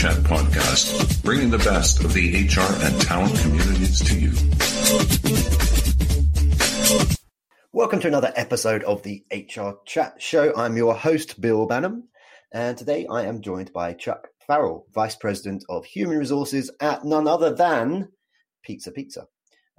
Chat 0.00 0.16
podcast, 0.22 1.22
bringing 1.22 1.50
the 1.50 1.58
best 1.58 2.02
of 2.02 2.14
the 2.14 2.30
HR 2.30 2.84
and 2.86 2.98
talent 3.02 3.38
communities 3.38 4.00
to 4.00 4.18
you. 4.18 4.32
Welcome 7.74 8.00
to 8.00 8.08
another 8.08 8.32
episode 8.34 8.82
of 8.84 9.02
the 9.02 9.22
HR 9.30 9.72
Chat 9.84 10.14
Show. 10.16 10.56
I'm 10.56 10.78
your 10.78 10.94
host, 10.94 11.38
Bill 11.38 11.68
Banham, 11.68 12.04
and 12.50 12.78
today 12.78 13.06
I 13.10 13.24
am 13.24 13.42
joined 13.42 13.74
by 13.74 13.92
Chuck 13.92 14.28
Farrell, 14.46 14.86
Vice 14.94 15.16
President 15.16 15.64
of 15.68 15.84
Human 15.84 16.16
Resources 16.16 16.70
at 16.80 17.04
none 17.04 17.28
other 17.28 17.54
than 17.54 18.08
Pizza 18.62 18.92
Pizza. 18.92 19.26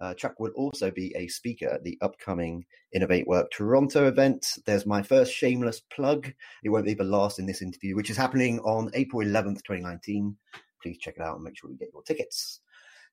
Uh, 0.02 0.15
Chuck 0.15 0.39
will 0.39 0.52
also 0.55 0.89
be 0.89 1.13
a 1.16 1.27
speaker 1.27 1.67
at 1.67 1.84
the 1.84 1.98
upcoming 2.02 2.66
Innovate 2.91 3.27
Work 3.27 3.52
Toronto 3.52 4.08
event. 4.08 4.58
There's 4.66 4.88
my 4.88 5.03
first 5.03 5.31
shameless 5.31 5.80
plug. 5.80 6.34
It 6.63 6.70
won't 6.70 6.88
be 6.88 6.95
the 6.95 7.03
last 7.03 7.38
in 7.38 7.45
this 7.45 7.62
interview, 7.62 7.95
which 7.95 8.09
is 8.09 8.17
happening 8.17 8.59
on 8.61 8.89
April 8.95 9.22
11th, 9.22 9.63
2019. 9.63 10.35
Please 10.81 10.98
check 10.98 11.17
it 11.17 11.22
out 11.22 11.35
and 11.35 11.44
make 11.44 11.55
sure 11.55 11.70
you 11.70 11.77
get 11.77 11.91
your 11.94 12.02
tickets. 12.02 12.61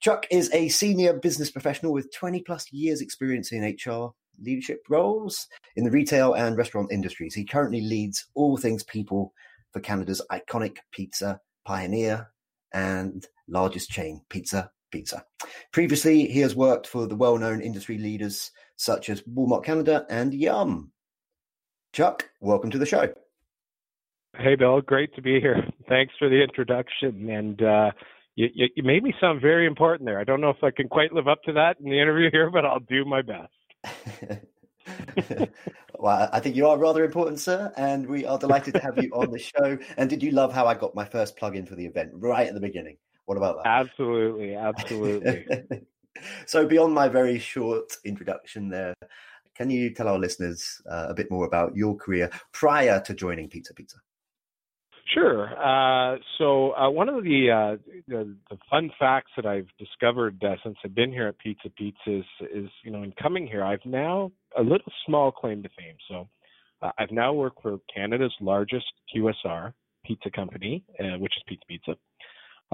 Chuck 0.01 0.27
is 0.31 0.51
a 0.55 0.69
senior 0.71 1.13
business 1.13 1.51
professional 1.51 1.93
with 1.93 2.13
20 2.15 2.41
plus 2.43 2.73
years 2.73 3.03
experience 3.03 3.53
in 3.53 3.63
HR 3.63 4.13
leadership 4.41 4.81
roles 4.89 5.47
in 5.77 5.85
the 5.85 5.91
retail 5.91 6.33
and 6.33 6.57
restaurant 6.57 6.91
industries. 6.91 7.35
He 7.35 7.45
currently 7.45 7.83
leads 7.83 8.27
all 8.35 8.57
things 8.57 8.83
people 8.83 9.35
for 9.73 9.81
Canada's 9.81 10.23
iconic 10.33 10.79
pizza 10.93 11.41
pioneer 11.67 12.31
and 12.73 13.27
largest 13.47 13.91
chain, 13.91 14.23
Pizza 14.31 14.71
Pizza. 14.91 15.25
Previously, 15.73 16.27
he 16.27 16.41
has 16.41 16.55
worked 16.55 16.87
for 16.87 17.07
the 17.07 17.17
well 17.17 17.39
known 17.39 17.61
industry 17.61 17.99
leaders 17.99 18.51
such 18.77 19.09
as 19.09 19.23
Walmart 19.23 19.65
Canada 19.65 20.07
and 20.09 20.35
Yum. 20.35 20.93
Chuck, 21.93 22.29
welcome 22.41 22.71
to 22.71 22.79
the 22.79 22.87
show. 22.87 23.13
Hey, 24.37 24.55
Bill. 24.55 24.81
Great 24.81 25.15
to 25.15 25.23
be 25.23 25.41
here. 25.41 25.67
Thanks 25.89 26.15
for 26.19 26.29
the 26.29 26.43
introduction. 26.43 27.31
And 27.31 27.63
uh, 27.63 27.91
you, 28.37 28.49
you, 28.55 28.83
made 28.83 29.03
me 29.03 29.15
sound 29.21 29.41
very 29.41 29.67
important 29.67 30.07
there. 30.07 30.21
I 30.21 30.25
don't 30.25 30.41
know 30.41 30.51
if 30.51 30.63
I 30.63 30.71
can 30.71 30.89
quite 30.89 31.13
live 31.13 31.27
up 31.27 31.43
to 31.45 31.53
that 31.55 31.77
in 31.81 31.91
the 31.91 32.01
interview 32.01 32.31
here, 32.31 32.51
but 32.51 32.65
I'll 32.65 32.79
do 32.81 33.05
my 33.05 33.23
best. 33.23 34.45
well, 35.99 36.29
I 36.33 36.41
think 36.41 36.57
you 36.57 36.67
are 36.67 36.79
rather 36.79 37.05
important, 37.05 37.41
sir, 37.41 37.73
and 37.77 38.07
we 38.07 38.25
are 38.27 38.39
delighted 38.39 38.75
to 38.75 38.81
have 38.81 39.03
you 39.03 39.11
on 39.13 39.31
the 39.31 39.39
show. 39.57 39.79
And 39.97 40.09
did 40.09 40.23
you 40.23 40.31
love 40.31 40.53
how 40.53 40.67
I 40.67 40.75
got 40.75 40.95
my 40.95 41.05
first 41.05 41.37
plug 41.37 41.57
in 41.57 41.67
for 41.67 41.75
the 41.75 41.87
event 41.87 42.11
right 42.15 42.47
at 42.47 42.55
the 42.55 42.61
beginning? 42.61 42.97
What 43.29 43.37
about 43.37 43.63
that? 43.63 43.67
Absolutely, 43.67 44.55
absolutely. 44.55 45.45
so, 46.47 46.67
beyond 46.67 46.95
my 46.95 47.09
very 47.09 47.39
short 47.39 47.95
introduction 48.03 48.71
there, 48.71 48.95
can 49.55 49.69
you 49.69 49.93
tell 49.93 50.09
our 50.09 50.19
listeners 50.19 50.81
uh, 50.91 51.09
a 51.11 51.15
bit 51.15 51.31
more 51.31 51.45
about 51.45 51.77
your 51.77 51.95
career 51.95 52.31
prior 52.53 53.03
to 53.03 53.13
joining 53.13 53.51
Pizza 53.51 53.75
Pizza? 53.75 53.99
Sure. 55.13 55.49
Uh, 55.63 56.17
so 56.39 56.73
uh, 56.73 56.89
one 56.89 57.11
of 57.11 57.23
the, 57.23 57.51
uh, 57.51 57.77
the, 58.09 58.35
the 58.49 58.57
fun 58.71 58.91
facts 58.99 59.33
that 59.37 59.45
I've 59.45 59.69
discovered 59.79 60.43
uh, 60.43 60.55
since 60.65 60.79
I've 60.83 60.95
been 60.95 61.13
here 61.13 61.29
at 61.29 61.39
Pizza 61.39 61.69
Pizza 61.77 61.99
is, 62.07 62.25
is, 62.41 62.71
you 62.83 62.91
know, 62.91 63.03
in 63.03 63.13
coming 63.23 63.47
here, 63.47 63.63
I've 63.63 63.85
now 63.85 64.33
a 64.57 64.63
little 64.63 64.91
small 65.05 65.33
claim 65.33 65.63
to 65.65 65.69
fame. 65.77 65.97
So 66.09 66.29
uh, 66.81 66.93
I've 66.99 67.13
now 67.13 67.35
worked 67.35 67.61
for 67.61 67.79
Canada's 67.95 68.33
largest 68.41 68.87
QSR 69.15 69.75
pizza 70.07 70.31
company, 70.31 70.83
uh, 70.99 71.19
which 71.19 71.35
is 71.37 71.43
Pizza 71.47 71.67
Pizza. 71.69 71.95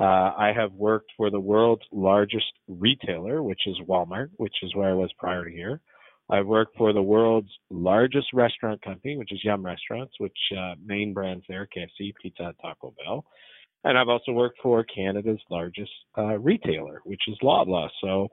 I 0.02 0.52
have 0.54 0.72
worked 0.72 1.10
for 1.16 1.30
the 1.30 1.40
world's 1.40 1.84
largest 1.92 2.52
retailer, 2.68 3.42
which 3.42 3.60
is 3.66 3.76
Walmart, 3.88 4.30
which 4.36 4.54
is 4.62 4.74
where 4.74 4.90
I 4.90 4.94
was 4.94 5.12
prior 5.18 5.44
to 5.44 5.50
here. 5.50 5.80
I've 6.30 6.46
worked 6.46 6.76
for 6.76 6.92
the 6.92 7.02
world's 7.02 7.50
largest 7.70 8.28
restaurant 8.32 8.80
company, 8.82 9.16
which 9.16 9.32
is 9.32 9.44
Yum 9.44 9.64
Restaurants, 9.64 10.14
which 10.18 10.36
uh, 10.56 10.74
main 10.84 11.12
brands 11.12 11.44
there, 11.48 11.68
KFC, 11.76 12.14
Pizza 12.20 12.54
Taco 12.62 12.94
Bell. 13.04 13.24
And 13.84 13.98
I've 13.98 14.08
also 14.08 14.32
worked 14.32 14.58
for 14.62 14.84
Canada's 14.84 15.40
largest 15.50 15.90
uh, 16.16 16.38
retailer, 16.38 17.02
which 17.04 17.20
is 17.28 17.36
Loblaw. 17.42 17.88
So 18.00 18.28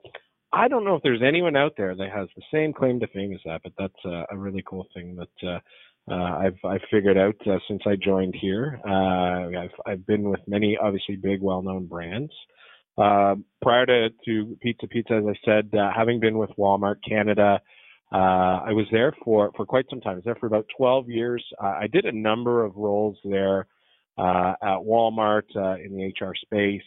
I 0.50 0.68
don't 0.68 0.84
know 0.84 0.96
if 0.96 1.02
there's 1.02 1.22
anyone 1.22 1.56
out 1.56 1.74
there 1.76 1.94
that 1.94 2.10
has 2.10 2.28
the 2.34 2.42
same 2.52 2.72
claim 2.72 2.98
to 3.00 3.06
fame 3.08 3.34
as 3.34 3.40
that, 3.44 3.60
but 3.62 3.72
that's 3.78 4.04
uh, 4.06 4.24
a 4.30 4.38
really 4.38 4.64
cool 4.66 4.86
thing 4.94 5.16
that 5.16 5.48
uh, 5.48 5.58
uh, 6.10 6.14
I've 6.14 6.58
I've 6.64 6.80
figured 6.90 7.16
out 7.16 7.36
uh, 7.46 7.58
since 7.68 7.82
I 7.86 7.96
joined 7.96 8.34
here. 8.40 8.80
Uh, 8.86 9.58
I've 9.58 9.70
I've 9.86 10.06
been 10.06 10.28
with 10.28 10.40
many 10.46 10.76
obviously 10.76 11.16
big 11.16 11.40
well-known 11.40 11.86
brands. 11.86 12.32
Uh, 12.98 13.36
prior 13.62 13.86
to, 13.86 14.10
to 14.24 14.56
Pizza 14.60 14.86
Pizza, 14.86 15.14
as 15.14 15.24
I 15.26 15.34
said, 15.44 15.70
uh, 15.78 15.90
having 15.94 16.20
been 16.20 16.36
with 16.36 16.50
Walmart 16.58 16.96
Canada, 17.08 17.60
uh, 18.12 18.16
I 18.66 18.72
was 18.72 18.86
there 18.92 19.14
for, 19.24 19.50
for 19.56 19.64
quite 19.64 19.86
some 19.88 20.00
time. 20.00 20.12
I 20.12 20.16
was 20.16 20.24
there 20.24 20.34
for 20.34 20.46
about 20.46 20.66
12 20.76 21.08
years. 21.08 21.42
Uh, 21.62 21.74
I 21.80 21.86
did 21.90 22.04
a 22.04 22.12
number 22.12 22.62
of 22.64 22.76
roles 22.76 23.16
there 23.24 23.66
uh, 24.18 24.52
at 24.62 24.78
Walmart 24.78 25.44
uh, 25.56 25.76
in 25.82 25.96
the 25.96 26.12
HR 26.20 26.34
space. 26.34 26.82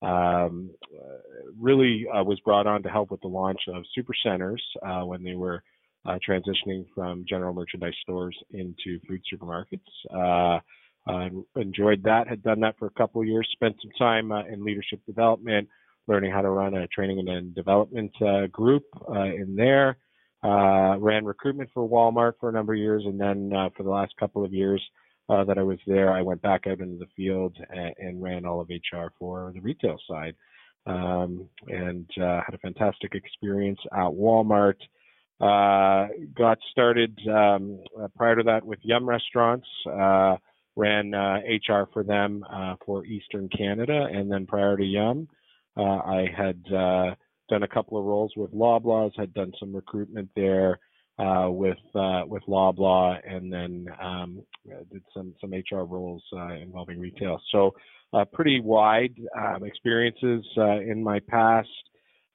Um, 0.00 0.70
uh, 0.94 1.16
really 1.60 2.06
uh, 2.08 2.22
was 2.22 2.38
brought 2.40 2.66
on 2.66 2.82
to 2.84 2.88
help 2.88 3.10
with 3.10 3.20
the 3.20 3.28
launch 3.28 3.60
of 3.68 3.82
supercenters 3.96 4.60
when 5.04 5.24
they 5.24 5.34
were 5.34 5.62
transitioning 6.06 6.84
from 6.94 7.24
general 7.28 7.54
merchandise 7.54 7.94
stores 8.02 8.36
into 8.52 8.98
food 9.08 9.22
supermarkets. 9.32 10.60
I 11.04 11.30
enjoyed 11.56 12.04
that. 12.04 12.28
Had 12.28 12.42
done 12.42 12.60
that 12.60 12.78
for 12.78 12.86
a 12.86 12.90
couple 12.90 13.20
of 13.20 13.26
years. 13.26 13.48
Spent 13.52 13.76
some 13.82 13.90
time 13.98 14.30
in 14.30 14.64
leadership 14.64 15.00
development, 15.06 15.68
learning 16.06 16.30
how 16.30 16.42
to 16.42 16.50
run 16.50 16.74
a 16.74 16.86
training 16.88 17.28
and 17.28 17.54
development 17.54 18.12
group 18.52 18.84
in 19.08 19.54
there. 19.56 19.98
Uh, 20.44 20.96
ran 20.98 21.24
recruitment 21.24 21.70
for 21.72 21.88
Walmart 21.88 22.32
for 22.40 22.48
a 22.48 22.52
number 22.52 22.72
of 22.72 22.78
years, 22.78 23.04
and 23.06 23.20
then 23.20 23.52
uh, 23.54 23.68
for 23.76 23.84
the 23.84 23.90
last 23.90 24.12
couple 24.18 24.44
of 24.44 24.52
years 24.52 24.82
uh, 25.28 25.44
that 25.44 25.56
I 25.56 25.62
was 25.62 25.78
there, 25.86 26.12
I 26.12 26.20
went 26.20 26.42
back 26.42 26.66
out 26.66 26.80
into 26.80 26.98
the 26.98 27.06
field 27.14 27.56
and, 27.70 27.94
and 27.98 28.22
ran 28.22 28.44
all 28.44 28.60
of 28.60 28.68
HR 28.68 29.12
for 29.20 29.52
the 29.54 29.60
retail 29.60 29.96
side, 30.10 30.34
um, 30.86 31.48
and 31.68 32.10
uh, 32.20 32.40
had 32.44 32.54
a 32.54 32.58
fantastic 32.58 33.14
experience 33.14 33.78
at 33.92 34.08
Walmart. 34.08 34.74
Uh, 35.40 36.08
got 36.36 36.58
started 36.70 37.18
um, 37.28 37.82
uh, 38.00 38.06
prior 38.16 38.36
to 38.36 38.42
that 38.44 38.64
with 38.64 38.78
Yum 38.82 39.08
Restaurants. 39.08 39.66
uh, 39.86 40.36
ran 40.74 41.12
uh, 41.12 41.38
HR 41.68 41.86
for 41.92 42.02
them 42.02 42.42
for 42.86 43.04
Eastern 43.04 43.46
Canada, 43.50 44.06
and 44.10 44.32
then 44.32 44.46
prior 44.46 44.74
to 44.74 44.84
Yum, 44.84 45.28
I 45.76 46.26
had 46.34 46.64
done 46.64 47.62
a 47.62 47.68
couple 47.68 47.98
of 47.98 48.06
roles 48.06 48.32
with 48.36 48.54
Loblaws, 48.54 49.10
had 49.18 49.34
done 49.34 49.52
some 49.60 49.74
recruitment 49.74 50.30
there 50.34 50.78
uh, 51.18 51.48
with 51.50 51.78
uh, 51.94 52.22
with 52.26 52.42
Loblaw, 52.48 53.18
and 53.28 53.52
then 53.52 53.86
um, 54.02 54.42
did 54.90 55.02
some 55.14 55.34
some 55.40 55.52
HR 55.52 55.84
roles 55.84 56.22
uh, 56.32 56.54
involving 56.54 56.98
retail. 56.98 57.40
So 57.50 57.74
uh, 58.12 58.24
pretty 58.24 58.60
wide 58.60 59.14
um, 59.38 59.64
experiences 59.64 60.44
uh, 60.56 60.80
in 60.80 61.02
my 61.02 61.20
past. 61.28 61.68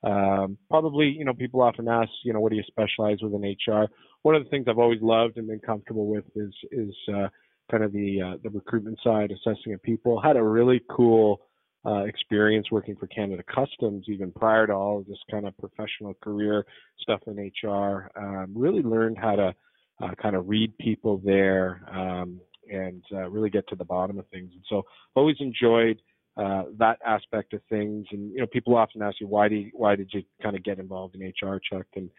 Um, 0.03 0.57
probably, 0.69 1.07
you 1.07 1.25
know, 1.25 1.33
people 1.33 1.61
often 1.61 1.87
ask, 1.87 2.09
you 2.23 2.33
know, 2.33 2.39
what 2.39 2.51
do 2.51 2.55
you 2.55 2.63
specialize 2.67 3.17
with 3.21 3.33
in 3.33 3.41
HR? 3.41 3.87
One 4.21 4.35
of 4.35 4.43
the 4.43 4.49
things 4.49 4.65
I've 4.67 4.79
always 4.79 5.01
loved 5.01 5.37
and 5.37 5.47
been 5.47 5.59
comfortable 5.59 6.07
with 6.07 6.25
is 6.35 6.53
is 6.71 6.93
uh, 7.13 7.27
kind 7.71 7.83
of 7.83 7.91
the 7.91 8.21
uh, 8.21 8.37
the 8.43 8.49
recruitment 8.49 8.99
side, 9.03 9.31
assessing 9.31 9.73
of 9.73 9.81
people. 9.81 10.21
Had 10.21 10.37
a 10.37 10.43
really 10.43 10.81
cool 10.89 11.41
uh, 11.85 12.03
experience 12.03 12.69
working 12.71 12.95
for 12.95 13.07
Canada 13.07 13.43
Customs 13.43 14.05
even 14.07 14.31
prior 14.31 14.67
to 14.67 14.73
all 14.73 14.99
of 14.99 15.07
this 15.07 15.19
kind 15.31 15.47
of 15.47 15.57
professional 15.57 16.13
career 16.15 16.65
stuff 16.99 17.21
in 17.27 17.51
HR. 17.63 18.11
Um, 18.15 18.53
really 18.55 18.81
learned 18.81 19.17
how 19.17 19.35
to 19.35 19.55
uh, 20.01 20.11
kind 20.21 20.35
of 20.35 20.47
read 20.47 20.77
people 20.77 21.21
there 21.23 21.81
um, 21.91 22.39
and 22.71 23.03
uh, 23.13 23.29
really 23.29 23.49
get 23.49 23.67
to 23.69 23.75
the 23.75 23.85
bottom 23.85 24.19
of 24.19 24.27
things. 24.27 24.51
And 24.53 24.63
so 24.69 24.83
always 25.15 25.37
enjoyed 25.39 25.99
uh, 26.37 26.63
that 26.77 26.99
aspect 27.05 27.53
of 27.53 27.61
things. 27.69 28.05
And 28.11 28.31
you 28.31 28.39
know, 28.39 28.47
people 28.47 28.75
often 28.75 29.01
ask 29.01 29.19
you 29.19 29.27
why 29.27 29.49
do 29.49 29.55
you, 29.55 29.71
why 29.73 29.95
did 29.95 30.09
you 30.13 30.23
kind 30.41 30.55
of 30.55 30.63
get 30.63 30.79
involved 30.79 31.15
in 31.15 31.21
HR, 31.27 31.59
Chuck? 31.59 31.87
And 31.95 32.09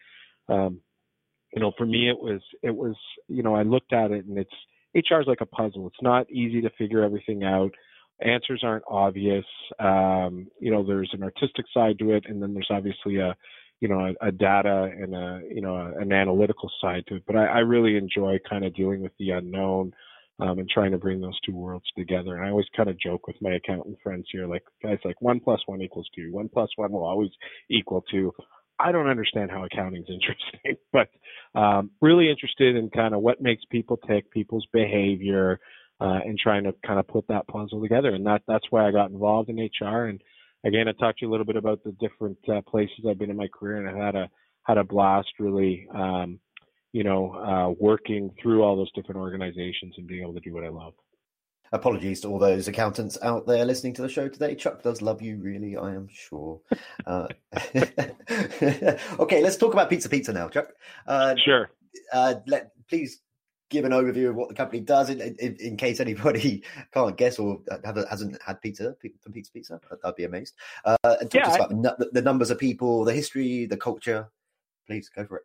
um, 0.49 0.81
you 1.53 1.61
know, 1.61 1.73
for 1.79 1.87
me 1.87 2.09
it 2.09 2.19
was 2.19 2.41
it 2.63 2.75
was 2.75 2.97
you 3.29 3.43
know 3.43 3.55
I 3.55 3.63
looked 3.63 3.93
at 3.93 4.11
it 4.11 4.27
and 4.27 4.39
it's 4.39 4.51
HR 4.95 5.21
is 5.21 5.27
like 5.27 5.41
a 5.41 5.47
puzzle. 5.47 5.87
It's 5.87 6.03
not 6.03 6.31
easy 6.31 6.61
to 6.63 6.71
figure 6.79 7.03
everything 7.03 7.45
out 7.45 7.73
answers 8.21 8.63
aren't 8.65 8.85
obvious. 8.89 9.45
Um, 9.79 10.49
you 10.61 10.71
know, 10.71 10.85
there's 10.85 11.11
an 11.13 11.23
artistic 11.23 11.67
side 11.73 11.99
to 12.01 12.13
it, 12.13 12.25
and 12.27 12.43
then 12.43 12.55
there's 12.55 12.71
obviously 12.71 13.19
a, 13.19 13.37
you 13.81 13.89
know, 13.89 14.13
a, 14.21 14.29
a 14.29 14.33
data 14.33 14.91
and 14.97 15.15
a, 15.15 15.41
you 15.53 15.61
know, 15.61 15.77
an 15.77 16.13
analytical 16.13 16.71
side 16.81 17.05
to 17.09 17.17
it. 17.17 17.25
But 17.27 17.37
I, 17.37 17.47
I 17.47 17.59
really 17.59 17.97
enjoy 17.97 18.39
kind 18.49 18.65
of 18.65 18.75
dealing 18.75 19.03
with 19.03 19.13
the 19.19 19.31
unknown 19.31 19.93
um, 20.41 20.59
and 20.59 20.69
trying 20.69 20.93
to 20.93 20.99
bring 20.99 21.21
those 21.21 21.39
two 21.41 21.55
worlds 21.55 21.87
together. 21.97 22.37
And 22.37 22.45
I 22.45 22.51
always 22.51 22.67
kind 22.77 22.89
of 22.89 22.99
joke 22.99 23.27
with 23.27 23.37
my 23.41 23.53
accountant 23.53 23.99
friends 24.03 24.27
here, 24.31 24.47
like 24.47 24.63
guys, 24.83 24.99
like 25.05 25.21
one 25.21 25.41
plus 25.41 25.61
one 25.67 25.83
equals 25.83 26.09
two. 26.15 26.33
One 26.33 26.49
plus 26.49 26.71
one 26.77 26.93
will 26.93 27.05
always 27.05 27.31
equal 27.71 28.05
two. 28.11 28.33
I 28.79 28.93
don't 28.93 29.09
understand 29.09 29.51
how 29.51 29.65
accounting's 29.65 30.07
interesting, 30.09 30.77
but 30.93 31.09
um, 31.59 31.91
really 32.01 32.31
interested 32.31 32.77
in 32.77 32.91
kind 32.91 33.15
of 33.15 33.21
what 33.21 33.41
makes 33.41 33.63
people 33.71 33.97
tick, 33.97 34.31
people's 34.31 34.67
behavior, 34.73 35.59
uh, 36.01 36.21
and 36.25 36.39
trying 36.39 36.65
to 36.65 36.75
kind 36.87 37.01
of 37.01 37.09
put 37.09 37.27
that 37.29 37.49
puzzle 37.49 37.81
together. 37.83 38.15
And 38.15 38.27
that 38.27 38.43
that's 38.47 38.67
why 38.71 38.87
I 38.87 38.93
got 38.93 39.11
involved 39.11 39.51
in 39.51 39.57
HR. 39.57 40.07
And 40.07 40.23
again, 40.65 40.87
I 40.89 40.93
talked 40.93 41.19
to 41.19 41.25
you 41.25 41.31
a 41.31 41.33
little 41.33 41.47
bit 41.47 41.57
about 41.57 41.83
the 41.83 41.93
different 41.93 42.39
uh, 42.49 42.61
places 42.69 43.05
I've 43.09 43.19
been 43.19 43.31
in 43.31 43.37
my 43.37 43.49
career, 43.49 43.85
and 43.85 43.89
I 43.89 44.05
had 44.05 44.15
a 44.15 44.31
had 44.69 44.79
a 44.79 44.85
blast 44.85 45.29
really, 45.39 45.89
um, 45.95 46.39
you 46.93 47.05
know, 47.05 47.33
uh, 47.35 47.75
working 47.79 48.31
through 48.41 48.63
all 48.63 48.77
those 48.77 48.93
different 48.93 49.21
organizations 49.21 49.95
and 49.99 50.07
being 50.07 50.23
able 50.23 50.35
to 50.35 50.41
do 50.41 50.53
what 50.53 50.65
I 50.65 50.69
love. 50.69 50.95
apologies 51.73 52.21
to 52.23 52.29
all 52.29 52.39
those 52.39 52.67
accountants 52.69 53.19
out 53.23 53.47
there 53.47 53.65
listening 53.65 53.93
to 53.95 54.03
the 54.03 54.09
show 54.09 54.29
today. 54.29 54.55
Chuck 54.55 54.83
does 54.83 55.03
love 55.03 55.21
you, 55.21 55.37
really, 55.37 55.77
I 55.77 55.95
am 55.95 56.09
sure. 56.11 56.61
Uh, 57.07 57.29
okay, 59.19 59.43
let's 59.43 59.57
talk 59.57 59.73
about 59.73 59.91
Pizza 59.91 60.09
Pizza 60.09 60.33
now, 60.33 60.49
Chuck. 60.49 60.71
Uh, 61.07 61.35
sure. 61.37 61.71
Uh, 62.13 62.37
let 62.47 62.73
please 62.89 63.21
give 63.71 63.85
an 63.85 63.93
overview 63.93 64.31
of 64.31 64.37
what 64.37 64.49
the 64.49 64.55
company 64.55 64.81
does 64.81 65.11
in, 65.11 65.21
in, 65.21 65.57
in 65.61 65.77
case 65.77 66.01
anybody 66.01 66.63
can't 66.93 67.17
guess 67.17 67.39
or 67.39 67.61
hasn't 67.85 68.41
had 68.43 68.61
pizza 68.63 68.97
from 69.21 69.33
Pizza 69.33 69.53
Pizza. 69.53 69.81
I'd 70.05 70.17
be 70.17 70.25
amazed. 70.25 70.55
Uh, 70.85 70.97
and 71.05 71.31
talk 71.31 71.35
yeah, 71.35 71.43
to 71.43 71.51
us 71.51 71.57
about 71.57 71.99
the, 71.99 72.09
the 72.13 72.23
numbers 72.23 72.51
of 72.51 72.59
people, 72.59 73.05
the 73.05 73.13
history, 73.13 73.67
the 73.67 73.77
culture. 73.77 74.29
Please 74.87 75.11
go 75.15 75.27
for 75.27 75.39
it. 75.39 75.45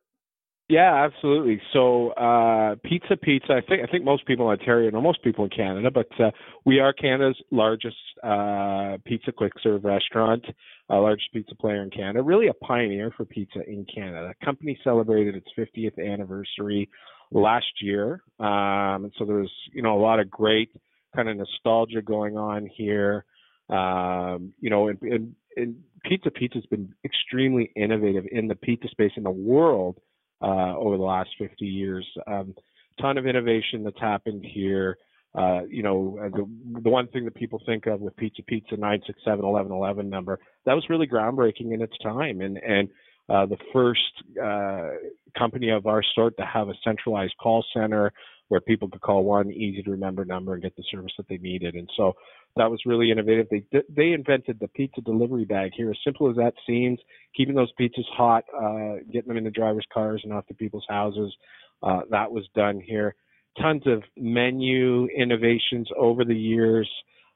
Yeah, 0.69 1.05
absolutely. 1.05 1.61
So, 1.73 2.11
uh, 2.11 2.75
Pizza 2.85 3.17
Pizza. 3.17 3.53
I 3.53 3.61
think 3.61 3.83
I 3.87 3.91
think 3.91 4.05
most 4.05 4.25
people 4.25 4.49
in 4.49 4.57
Ontario 4.59 4.89
know 4.91 5.01
most 5.01 5.21
people 5.21 5.43
in 5.43 5.49
Canada, 5.49 5.91
but 5.91 6.07
uh, 6.19 6.31
we 6.65 6.79
are 6.79 6.93
Canada's 6.93 7.35
largest 7.51 7.97
uh, 8.23 8.97
pizza 9.05 9.33
quick 9.33 9.51
serve 9.61 9.83
restaurant, 9.83 10.43
uh, 10.89 11.01
largest 11.01 11.27
pizza 11.33 11.53
player 11.55 11.83
in 11.83 11.89
Canada. 11.89 12.21
Really 12.23 12.47
a 12.47 12.53
pioneer 12.53 13.11
for 13.15 13.25
pizza 13.25 13.59
in 13.67 13.85
Canada. 13.93 14.33
The 14.39 14.45
company 14.45 14.79
celebrated 14.85 15.35
its 15.35 15.47
50th 15.57 15.99
anniversary 15.99 16.89
last 17.31 17.81
year, 17.81 18.21
um, 18.39 19.03
and 19.03 19.13
so 19.19 19.25
there's 19.25 19.51
you 19.73 19.81
know 19.81 19.99
a 19.99 20.01
lot 20.01 20.21
of 20.21 20.31
great 20.31 20.69
kind 21.13 21.27
of 21.27 21.35
nostalgia 21.35 22.01
going 22.01 22.37
on 22.37 22.65
here. 22.67 23.25
Um, 23.69 24.53
you 24.61 24.69
know, 24.69 24.87
and, 24.87 25.01
and, 25.01 25.35
and 25.57 25.75
Pizza 26.05 26.31
Pizza 26.31 26.55
has 26.59 26.65
been 26.67 26.93
extremely 27.03 27.69
innovative 27.75 28.25
in 28.31 28.47
the 28.47 28.55
pizza 28.55 28.87
space 28.87 29.11
in 29.17 29.23
the 29.23 29.29
world 29.29 29.97
uh, 30.43 30.77
over 30.77 30.97
the 30.97 31.03
last 31.03 31.29
50 31.39 31.65
years. 31.65 32.07
Um, 32.27 32.53
ton 32.99 33.17
of 33.17 33.25
innovation 33.25 33.83
that's 33.83 33.99
happened 33.99 34.45
here. 34.45 34.97
Uh, 35.35 35.61
you 35.67 35.81
know, 35.81 36.19
uh, 36.21 36.29
the 36.29 36.47
the 36.83 36.89
one 36.89 37.07
thing 37.07 37.25
that 37.25 37.33
people 37.33 37.59
think 37.65 37.87
of 37.87 38.01
with 38.01 38.15
Pizza 38.17 38.43
Pizza 38.43 38.75
9671111 38.75 40.05
number 40.05 40.39
that 40.65 40.75
was 40.75 40.85
really 40.89 41.07
groundbreaking 41.07 41.73
in 41.73 41.81
its 41.81 41.97
time, 42.03 42.41
and 42.41 42.57
and 42.57 42.87
uh, 43.29 43.45
the 43.47 43.57
first 43.71 44.01
uh, 44.39 44.89
company 45.35 45.69
of 45.69 45.87
our 45.87 46.03
sort 46.13 46.37
to 46.37 46.45
have 46.45 46.69
a 46.69 46.73
centralized 46.83 47.33
call 47.41 47.65
center 47.73 48.13
where 48.53 48.61
people 48.61 48.87
could 48.87 49.01
call 49.01 49.23
one 49.23 49.51
easy 49.51 49.81
to 49.81 49.89
remember 49.89 50.23
number 50.23 50.53
and 50.53 50.61
get 50.61 50.75
the 50.75 50.83
service 50.91 51.11
that 51.17 51.27
they 51.27 51.39
needed. 51.39 51.73
And 51.73 51.89
so 51.97 52.13
that 52.55 52.69
was 52.69 52.79
really 52.85 53.09
innovative. 53.09 53.47
They 53.49 53.63
they 53.89 54.11
invented 54.11 54.59
the 54.59 54.67
pizza 54.67 55.01
delivery 55.01 55.43
bag 55.43 55.71
here, 55.75 55.89
as 55.89 55.97
simple 56.03 56.29
as 56.29 56.35
that 56.35 56.53
seems, 56.67 56.99
keeping 57.35 57.55
those 57.55 57.71
pizzas 57.81 58.05
hot, 58.15 58.43
uh, 58.55 58.97
getting 59.11 59.29
them 59.29 59.37
in 59.37 59.43
the 59.43 59.49
drivers' 59.49 59.87
cars 59.91 60.21
and 60.23 60.31
off 60.31 60.45
to 60.45 60.53
people's 60.53 60.85
houses. 60.87 61.35
Uh, 61.81 62.01
that 62.11 62.31
was 62.31 62.47
done 62.53 62.79
here. 62.79 63.15
Tons 63.59 63.87
of 63.87 64.03
menu 64.17 65.07
innovations 65.07 65.89
over 65.97 66.23
the 66.23 66.37
years. 66.37 66.87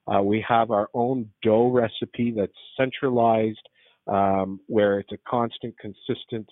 Uh, 0.08 0.22
we 0.22 0.46
have 0.48 0.70
our 0.70 0.88
own 0.94 1.28
dough 1.42 1.72
recipe 1.72 2.30
that's 2.30 2.54
centralized, 2.80 3.68
um, 4.06 4.60
where 4.68 5.00
it's 5.00 5.12
a 5.14 5.18
constant, 5.28 5.74
consistent 5.80 6.48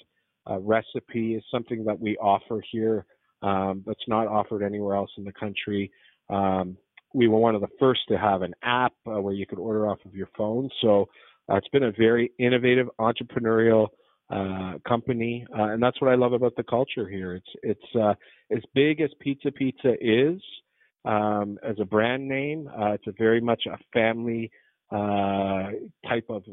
uh, 0.49 0.57
recipe. 0.57 1.35
is 1.35 1.43
something 1.51 1.85
that 1.85 1.99
we 1.99 2.17
offer 2.17 2.63
here 2.71 3.05
um, 3.45 3.83
that's 3.85 4.07
not 4.07 4.27
offered 4.27 4.63
anywhere 4.63 4.95
else 4.95 5.11
in 5.17 5.23
the 5.23 5.31
country. 5.31 5.91
Um, 6.29 6.77
we 7.13 7.27
were 7.27 7.37
one 7.37 7.55
of 7.55 7.61
the 7.61 7.69
first 7.79 8.01
to 8.09 8.17
have 8.17 8.41
an 8.41 8.53
app 8.63 8.93
uh, 9.07 9.21
where 9.21 9.33
you 9.33 9.45
could 9.45 9.59
order 9.59 9.87
off 9.87 9.99
of 10.05 10.15
your 10.15 10.29
phone. 10.35 10.69
So 10.81 11.07
uh, 11.49 11.55
it's 11.55 11.67
been 11.69 11.83
a 11.83 11.91
very 11.91 12.31
innovative, 12.39 12.87
entrepreneurial 12.99 13.87
uh, 14.31 14.73
company, 14.87 15.45
uh, 15.55 15.65
and 15.65 15.83
that's 15.83 16.01
what 16.01 16.11
I 16.11 16.15
love 16.15 16.33
about 16.33 16.55
the 16.57 16.63
culture 16.63 17.07
here. 17.07 17.35
It's 17.35 17.51
it's 17.61 17.95
uh, 17.95 18.15
as 18.51 18.63
big 18.73 18.99
as 18.99 19.11
Pizza 19.19 19.51
Pizza 19.51 19.93
is 20.01 20.41
um, 21.05 21.59
as 21.63 21.75
a 21.79 21.85
brand 21.85 22.27
name. 22.27 22.67
Uh, 22.67 22.93
it's 22.93 23.05
a 23.05 23.13
very 23.17 23.39
much 23.39 23.63
a 23.67 23.77
family 23.93 24.49
type 24.91 26.25
of 26.29 26.43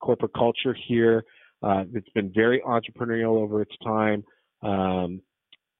corporate 0.00 0.32
culture 0.34 0.74
here. 0.86 1.24
it's 1.62 2.08
been 2.14 2.32
very 2.34 2.60
entrepreneurial 2.60 3.36
over 3.42 3.60
its 3.60 3.76
time. 3.84 4.24
Um, 4.62 5.20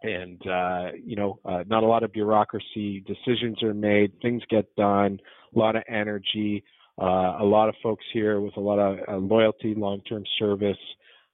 and 0.02 0.40
uh, 0.46 0.92
you 1.04 1.16
know, 1.16 1.38
uh, 1.44 1.64
not 1.66 1.82
a 1.82 1.86
lot 1.86 2.02
of 2.02 2.12
bureaucracy. 2.12 3.04
Decisions 3.06 3.62
are 3.62 3.74
made, 3.74 4.12
things 4.22 4.42
get 4.50 4.74
done, 4.76 5.18
a 5.54 5.58
lot 5.58 5.76
of 5.76 5.82
energy, 5.88 6.62
uh, 7.00 7.36
a 7.40 7.44
lot 7.44 7.68
of 7.68 7.74
folks 7.82 8.04
here 8.12 8.40
with 8.40 8.56
a 8.56 8.60
lot 8.60 8.78
of 8.78 8.98
uh, 9.08 9.16
loyalty, 9.16 9.74
long-term 9.74 10.24
service, 10.38 10.76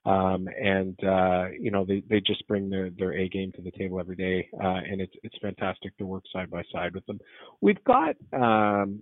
um, 0.05 0.47
and 0.61 0.97
uh, 1.03 1.47
you 1.59 1.71
know, 1.71 1.85
they, 1.85 2.03
they 2.09 2.19
just 2.21 2.47
bring 2.47 2.69
their, 2.69 2.89
their 2.89 3.13
A 3.13 3.29
game 3.29 3.51
to 3.53 3.61
the 3.61 3.71
table 3.71 3.99
every 3.99 4.15
day, 4.15 4.47
uh, 4.63 4.81
and 4.89 5.01
it's 5.01 5.13
it's 5.23 5.35
fantastic 5.41 5.95
to 5.97 6.05
work 6.05 6.23
side 6.33 6.49
by 6.49 6.63
side 6.71 6.93
with 6.93 7.05
them. 7.05 7.19
We've 7.61 7.83
got. 7.83 8.15
Um, 8.33 9.01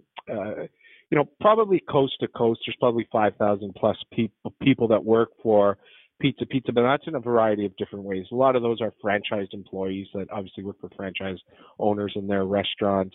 you 1.12 1.19
know, 1.19 1.30
probably 1.42 1.80
coast 1.88 2.13
to 2.21 2.27
coast, 2.27 2.62
there's 2.65 2.75
probably 2.80 3.07
5,000 3.12 3.75
plus 3.75 3.98
people 4.12 4.51
people 4.63 4.88
that 4.88 5.06
work 5.06 5.30
for 5.44 5.77
Pizza 6.23 6.45
Pizza, 6.45 6.71
but 6.71 6.83
that's 6.83 7.05
in 7.05 7.15
a 7.15 7.19
variety 7.19 7.65
of 7.65 7.75
different 7.75 8.05
ways. 8.05 8.25
A 8.31 8.35
lot 8.35 8.55
of 8.55 8.61
those 8.61 8.79
are 8.79 8.93
franchised 9.03 9.53
employees 9.53 10.07
that 10.13 10.31
obviously 10.31 10.63
work 10.63 10.77
for 10.79 10.89
franchise 10.95 11.37
owners 11.79 12.13
in 12.15 12.27
their 12.27 12.45
restaurants. 12.45 13.13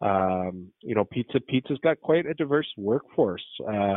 Um, 0.00 0.66
you 0.80 0.96
know, 0.96 1.04
Pizza 1.04 1.38
Pizza's 1.38 1.78
got 1.84 2.00
quite 2.00 2.26
a 2.26 2.34
diverse 2.34 2.66
workforce. 2.76 3.44
Uh, 3.64 3.94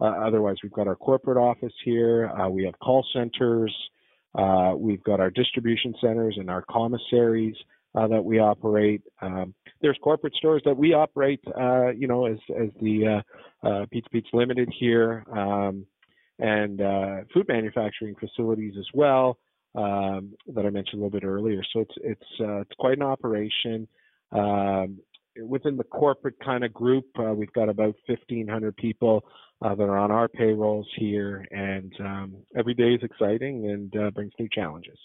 uh, 0.00 0.04
otherwise, 0.26 0.56
we've 0.62 0.72
got 0.72 0.86
our 0.86 0.96
corporate 0.96 1.38
office 1.38 1.72
here. 1.82 2.28
Uh, 2.28 2.50
we 2.50 2.66
have 2.66 2.78
call 2.78 3.06
centers. 3.14 3.74
Uh, 4.34 4.74
we've 4.76 5.02
got 5.04 5.18
our 5.18 5.30
distribution 5.30 5.94
centers 5.98 6.36
and 6.38 6.50
our 6.50 6.62
commissaries 6.70 7.56
uh, 7.94 8.06
that 8.06 8.22
we 8.22 8.38
operate. 8.38 9.00
Um, 9.22 9.54
there's 9.80 9.96
corporate 10.02 10.34
stores 10.34 10.60
that 10.66 10.76
we 10.76 10.92
operate. 10.92 11.40
Uh, 11.58 11.88
you 11.92 12.06
know, 12.06 12.26
as 12.26 12.36
as 12.60 12.68
the 12.82 13.22
Pizza 13.90 14.10
Pizza 14.10 14.36
Limited 14.36 14.68
here. 14.78 15.24
Um, 15.32 15.86
and 16.38 16.80
uh, 16.80 17.16
food 17.32 17.46
manufacturing 17.48 18.14
facilities 18.16 18.74
as 18.78 18.86
well 18.92 19.38
um, 19.74 20.34
that 20.54 20.64
I 20.66 20.70
mentioned 20.70 21.00
a 21.00 21.04
little 21.04 21.10
bit 21.10 21.24
earlier. 21.24 21.62
So 21.72 21.80
it's 21.80 21.94
it's 22.02 22.40
uh, 22.40 22.60
it's 22.60 22.74
quite 22.78 22.98
an 22.98 23.02
operation. 23.02 23.88
Um, 24.32 24.98
within 25.42 25.76
the 25.76 25.84
corporate 25.84 26.36
kind 26.44 26.64
of 26.64 26.72
group, 26.72 27.06
uh, 27.18 27.34
we've 27.34 27.52
got 27.52 27.68
about 27.68 27.94
1,500 28.06 28.76
people 28.76 29.24
uh, 29.62 29.74
that 29.74 29.82
are 29.82 29.98
on 29.98 30.10
our 30.10 30.28
payrolls 30.28 30.86
here, 30.96 31.44
and 31.50 31.92
um, 32.00 32.36
every 32.56 32.74
day 32.74 32.94
is 32.94 33.02
exciting 33.02 33.68
and 33.68 33.96
uh, 33.96 34.10
brings 34.10 34.32
new 34.38 34.48
challenges. 34.52 34.98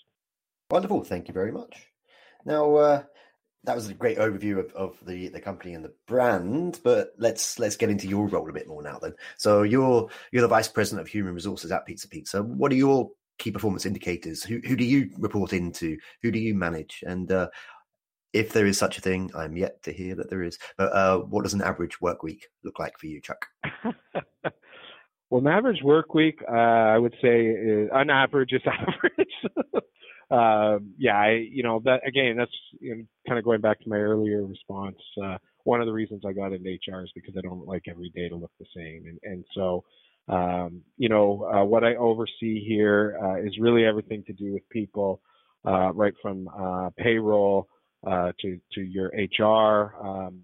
Wonderful, 0.72 1.04
thank 1.04 1.28
you 1.28 1.34
very 1.34 1.52
much. 1.52 1.88
Now, 2.46 2.76
uh, 2.76 3.04
that 3.66 3.76
was 3.76 3.90
a 3.90 3.94
great 3.94 4.18
overview 4.18 4.58
of, 4.60 4.72
of 4.74 4.98
the, 5.06 5.28
the 5.30 5.42
company 5.42 5.74
and 5.74 5.84
the 5.84 5.94
brand, 6.08 6.80
but 6.84 7.14
let's 7.18 7.60
let's 7.60 7.76
get 7.76 7.90
into 7.90 8.08
your 8.08 8.28
role 8.28 8.50
a 8.50 8.54
bit 8.54 8.68
more 8.68 8.82
now 8.82 8.98
then. 9.00 9.14
So 9.38 9.64
you're 9.64 10.10
you're 10.32 10.42
the 10.42 10.48
vice 10.48 10.68
president 10.68 11.02
of 11.02 11.12
human 11.12 11.34
resources 11.34 11.72
at 11.72 11.86
Pizza 11.86 12.08
Pizza. 12.08 12.42
What 12.42 12.72
are 12.72 12.76
your 12.76 13.10
key 13.38 13.52
performance 13.52 13.86
indicators? 13.86 14.44
Who 14.44 14.60
who 14.66 14.76
do 14.76 14.86
you 14.86 15.10
report 15.18 15.54
into? 15.54 15.98
Who 16.22 16.32
do 16.32 16.40
you 16.40 16.56
manage? 16.56 17.04
And 17.06 17.32
uh, 17.32 17.50
if 18.32 18.54
there 18.54 18.66
is 18.66 18.78
such 18.78 18.98
a 18.98 19.02
thing, 19.02 19.32
I'm 19.36 19.58
yet 19.58 19.82
to 19.84 19.92
hear 19.92 20.16
that 20.16 20.30
there 20.30 20.44
is. 20.44 20.58
But 20.78 20.94
uh, 20.94 21.20
what 21.20 21.44
does 21.44 21.54
an 21.54 21.62
average 21.62 22.00
work 22.00 22.24
week 22.24 22.48
look 22.64 22.80
like 22.80 22.98
for 22.98 23.08
you, 23.08 23.20
Chuck? 23.22 23.46
well, 25.30 25.42
an 25.42 25.48
average 25.48 25.82
work 25.84 26.14
week, 26.14 26.40
uh, 26.48 26.56
I 26.56 26.98
would 26.98 27.16
say, 27.22 27.48
is, 27.48 27.90
on 27.92 28.10
average, 28.10 28.54
is 28.54 28.62
average 28.66 29.84
uh, 30.32 30.80
yeah, 30.98 31.18
I, 31.18 31.48
you 31.52 31.64
know, 31.64 31.82
that 31.86 32.08
again, 32.08 32.36
that's 32.38 32.52
you 32.80 32.96
know, 32.96 33.04
kind 33.28 33.40
of 33.40 33.46
going 33.46 33.62
back 33.62 33.80
to 33.82 33.90
my 33.90 33.98
earlier 33.98 34.46
response. 34.46 34.98
Uh, 35.24 35.38
one 35.64 35.82
of 35.82 35.88
the 35.88 35.94
reasons 35.94 36.24
I 36.28 36.34
got 36.34 36.54
into 36.54 36.70
HR 36.70 37.04
is 37.04 37.12
because 37.16 37.36
I 37.38 37.42
don't 37.42 37.68
like 37.68 37.84
every 37.90 38.10
day 38.10 38.30
to 38.30 38.36
look 38.36 38.52
the 38.60 38.66
same, 38.76 39.06
and 39.08 39.20
and 39.24 39.46
so. 39.56 39.84
Um, 40.28 40.84
you 40.98 41.10
know, 41.10 41.50
uh, 41.52 41.66
what 41.66 41.84
I 41.84 41.96
oversee 41.96 42.64
here 42.64 43.18
uh, 43.20 43.38
is 43.42 43.58
really 43.60 43.84
everything 43.84 44.24
to 44.28 44.34
do 44.34 44.54
with 44.54 44.62
people, 44.70 45.22
uh, 45.66 45.92
right 45.94 46.14
from 46.22 46.48
uh, 46.50 46.92
payroll 46.98 47.68
uh, 48.06 48.32
to 48.42 48.60
to 48.74 48.82
your 48.82 49.08
HR 49.08 49.96
um, 50.00 50.42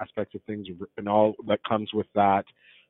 aspects 0.00 0.34
of 0.34 0.42
things, 0.42 0.66
and 0.98 1.08
all 1.08 1.34
that 1.46 1.60
comes 1.66 1.90
with 1.94 2.06
that. 2.14 2.44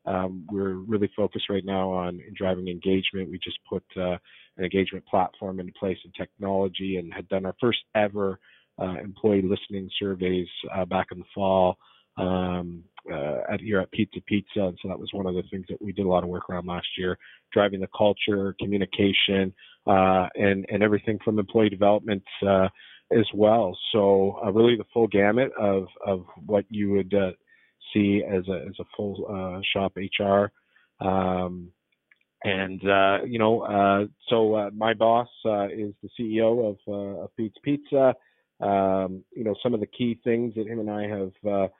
Um, 0.06 0.46
we're 0.50 0.74
really 0.74 1.10
focused 1.14 1.50
right 1.50 1.64
now 1.64 1.90
on 1.90 2.20
driving 2.34 2.68
engagement. 2.68 3.30
We 3.30 3.38
just 3.42 3.58
put 3.68 3.84
uh, 3.96 4.16
an 4.56 4.64
engagement 4.64 5.06
platform 5.06 5.60
into 5.60 5.72
place 5.78 5.98
in 6.04 6.12
technology 6.12 6.96
and 6.96 7.12
had 7.12 7.28
done 7.28 7.44
our 7.44 7.54
first 7.60 7.78
ever 7.94 8.38
uh, 8.80 8.96
employee 9.02 9.42
listening 9.42 9.90
surveys 9.98 10.48
uh, 10.74 10.84
back 10.84 11.08
in 11.12 11.18
the 11.18 11.24
fall 11.34 11.76
um, 12.16 12.82
uh, 13.12 13.38
at 13.50 13.60
here 13.60 13.80
at 13.80 13.90
Pizza 13.92 14.20
Pizza. 14.26 14.60
And 14.60 14.78
so 14.82 14.88
that 14.88 14.98
was 14.98 15.10
one 15.12 15.26
of 15.26 15.34
the 15.34 15.42
things 15.50 15.66
that 15.68 15.80
we 15.80 15.92
did 15.92 16.04
a 16.04 16.08
lot 16.08 16.24
of 16.24 16.28
work 16.28 16.48
around 16.50 16.66
last 16.66 16.86
year, 16.96 17.18
driving 17.52 17.80
the 17.80 17.88
culture, 17.96 18.54
communication, 18.60 19.52
uh, 19.86 20.26
and 20.34 20.66
and 20.70 20.82
everything 20.82 21.18
from 21.24 21.38
employee 21.38 21.70
development 21.70 22.22
uh, 22.46 22.68
as 23.16 23.26
well. 23.34 23.76
So 23.92 24.38
uh, 24.44 24.52
really 24.52 24.76
the 24.76 24.84
full 24.92 25.06
gamut 25.06 25.52
of 25.58 25.86
of 26.06 26.24
what 26.46 26.64
you 26.68 26.90
would 26.90 27.14
see 27.92 28.22
as 28.26 28.46
a 28.48 28.66
as 28.68 28.74
a 28.80 28.84
full 28.96 29.26
uh, 29.28 29.60
shop 29.72 29.96
HR. 29.96 30.50
Um, 31.04 31.72
and 32.44 32.80
uh, 32.88 33.24
you 33.26 33.38
know, 33.38 33.62
uh, 33.62 34.06
so 34.28 34.54
uh, 34.54 34.70
my 34.74 34.94
boss 34.94 35.28
uh, 35.44 35.66
is 35.66 35.92
the 36.02 36.08
CEO 36.18 36.70
of, 36.70 37.20
of 37.22 37.36
Pizza 37.36 37.60
Pizza. 37.62 38.14
um, 38.60 39.24
you 39.34 39.44
know, 39.44 39.54
some 39.62 39.74
of 39.74 39.80
the 39.80 39.86
key 39.86 40.18
things 40.22 40.54
that 40.54 40.66
him 40.66 40.78
and 40.80 40.90
I 40.90 41.08
have 41.08 41.70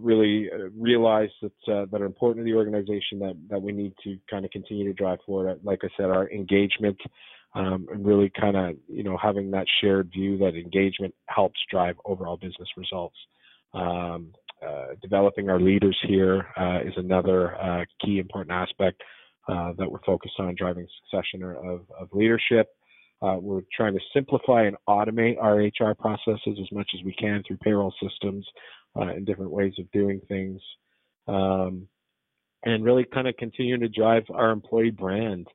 really 0.00 0.48
realized 0.76 1.34
that 1.42 1.88
that 1.90 2.00
are 2.00 2.06
important 2.06 2.44
to 2.44 2.50
the 2.50 2.56
organization 2.56 3.18
that 3.20 3.36
that 3.48 3.62
we 3.62 3.72
need 3.72 3.92
to 4.04 4.18
kind 4.28 4.44
of 4.44 4.50
continue 4.50 4.84
to 4.84 4.92
drive 4.92 5.18
forward. 5.24 5.60
Like 5.62 5.80
I 5.84 5.88
said, 5.96 6.06
our 6.06 6.28
engagement 6.30 6.98
um, 7.56 7.86
and 7.90 8.04
really 8.04 8.30
kind 8.38 8.56
of 8.56 8.76
you 8.88 9.02
know 9.02 9.16
having 9.16 9.50
that 9.52 9.66
shared 9.80 10.10
view 10.12 10.36
that 10.38 10.54
engagement 10.54 11.14
helps 11.28 11.58
drive 11.70 11.96
overall 12.04 12.36
business 12.36 12.68
results. 12.76 13.16
Um, 13.72 14.32
developing 15.02 15.50
our 15.50 15.60
leaders 15.60 15.96
here 16.06 16.46
uh, 16.58 16.80
is 16.84 16.94
another 16.96 17.56
uh, 17.56 17.84
key 18.04 18.18
important 18.18 18.52
aspect 18.52 19.02
that 19.48 19.90
we're 19.90 20.02
focused 20.04 20.34
on 20.38 20.54
driving 20.56 20.86
succession 21.02 21.42
of, 21.42 21.80
of 21.98 22.08
leadership. 22.12 22.68
Uh, 23.22 23.36
we're 23.40 23.62
trying 23.74 23.94
to 23.94 24.00
simplify 24.12 24.64
and 24.64 24.76
automate 24.88 25.36
our 25.40 25.56
HR 25.56 25.94
processes 25.94 26.58
as 26.60 26.70
much 26.70 26.88
as 26.94 27.04
we 27.04 27.14
can 27.14 27.42
through 27.46 27.56
payroll 27.58 27.94
systems 28.02 28.46
uh, 28.96 29.08
and 29.08 29.24
different 29.24 29.50
ways 29.50 29.72
of 29.78 29.90
doing 29.90 30.20
things. 30.28 30.60
Um, 31.26 31.88
and 32.64 32.84
really 32.84 33.04
kind 33.04 33.28
of 33.28 33.36
continuing 33.36 33.80
to 33.80 33.88
drive 33.88 34.24
our 34.34 34.50
employee 34.50 34.90
brand. 34.90 35.46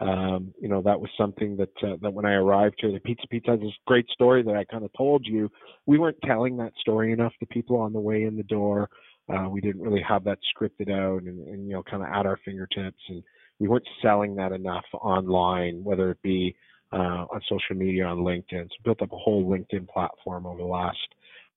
Um, 0.00 0.54
you 0.60 0.68
know, 0.68 0.80
that 0.82 1.00
was 1.00 1.10
something 1.18 1.56
that 1.56 1.72
uh, 1.82 1.96
that 2.02 2.12
when 2.12 2.24
I 2.24 2.34
arrived 2.34 2.76
here, 2.78 2.92
the 2.92 3.00
Pizza 3.00 3.26
Pizza 3.26 3.52
has 3.52 3.60
this 3.60 3.72
great 3.86 4.08
story 4.10 4.42
that 4.44 4.54
I 4.54 4.64
kind 4.64 4.84
of 4.84 4.92
told 4.96 5.26
you. 5.26 5.50
We 5.86 5.98
weren't 5.98 6.22
telling 6.24 6.56
that 6.58 6.72
story 6.80 7.12
enough 7.12 7.32
to 7.40 7.46
people 7.46 7.76
on 7.78 7.92
the 7.92 8.00
way 8.00 8.22
in 8.22 8.36
the 8.36 8.44
door. 8.44 8.88
Uh, 9.28 9.48
we 9.48 9.60
didn't 9.60 9.82
really 9.82 10.02
have 10.02 10.24
that 10.24 10.38
scripted 10.54 10.90
out 10.90 11.22
and, 11.22 11.46
and 11.48 11.66
you 11.66 11.74
know, 11.74 11.82
kind 11.82 12.02
of 12.02 12.08
at 12.08 12.26
our 12.26 12.38
fingertips, 12.44 13.00
and 13.08 13.22
we 13.58 13.66
weren't 13.66 13.88
selling 14.00 14.36
that 14.36 14.52
enough 14.52 14.84
online, 14.94 15.82
whether 15.82 16.10
it 16.12 16.22
be 16.22 16.54
uh, 16.92 17.26
on 17.32 17.40
social 17.48 17.74
media 17.76 18.06
on 18.06 18.18
LinkedIn. 18.18 18.68
So 18.68 18.76
built 18.84 19.02
up 19.02 19.12
a 19.12 19.18
whole 19.18 19.44
LinkedIn 19.44 19.88
platform 19.88 20.46
over 20.46 20.58
the 20.58 20.64
last 20.64 20.96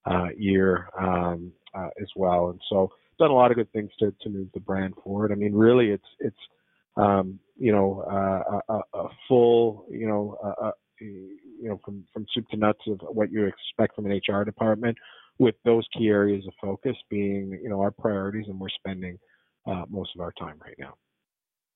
uh, 0.06 0.30
year 0.36 0.90
um, 1.00 1.52
uh, 1.76 1.90
as 2.02 2.08
well, 2.16 2.50
and 2.50 2.60
so 2.70 2.92
done 3.20 3.30
a 3.30 3.36
lot 3.36 3.52
of 3.52 3.58
good 3.58 3.72
things 3.72 3.92
to 4.00 4.12
to 4.22 4.30
move 4.30 4.48
the 4.54 4.60
brand 4.60 4.96
forward. 5.04 5.32
I 5.32 5.36
mean, 5.36 5.54
really, 5.54 5.92
it's 5.92 6.08
it's 6.20 6.36
um, 6.98 7.40
you 7.62 7.72
know 7.72 8.04
uh, 8.10 8.74
a, 8.74 8.98
a, 8.98 9.08
full 9.28 9.86
you 9.90 10.08
know 10.08 10.36
uh, 10.44 10.72
you 11.00 11.70
know 11.70 11.80
from 11.86 12.04
from 12.12 12.26
soup 12.34 12.46
to 12.50 12.58
nuts 12.58 12.80
of 12.88 13.00
what 13.02 13.32
you 13.32 13.46
expect 13.46 13.96
from 13.96 14.08
an 14.08 14.20
HR 14.28 14.44
department, 14.44 14.98
with 15.38 15.56
those 15.64 15.86
key 15.96 16.08
areas 16.08 16.44
of 16.48 16.54
focus 16.60 16.98
being 17.10 17.60
you 17.64 17.70
know 17.70 17.80
our 17.80 17.92
priorities 17.92 18.46
and 18.48 18.60
we're 18.60 18.70
spending 18.70 19.18
uh, 19.68 19.86
most 19.90 20.10
of 20.16 20.22
our 20.22 20.34
time 20.34 20.56
right 20.64 20.76
now. 20.80 20.96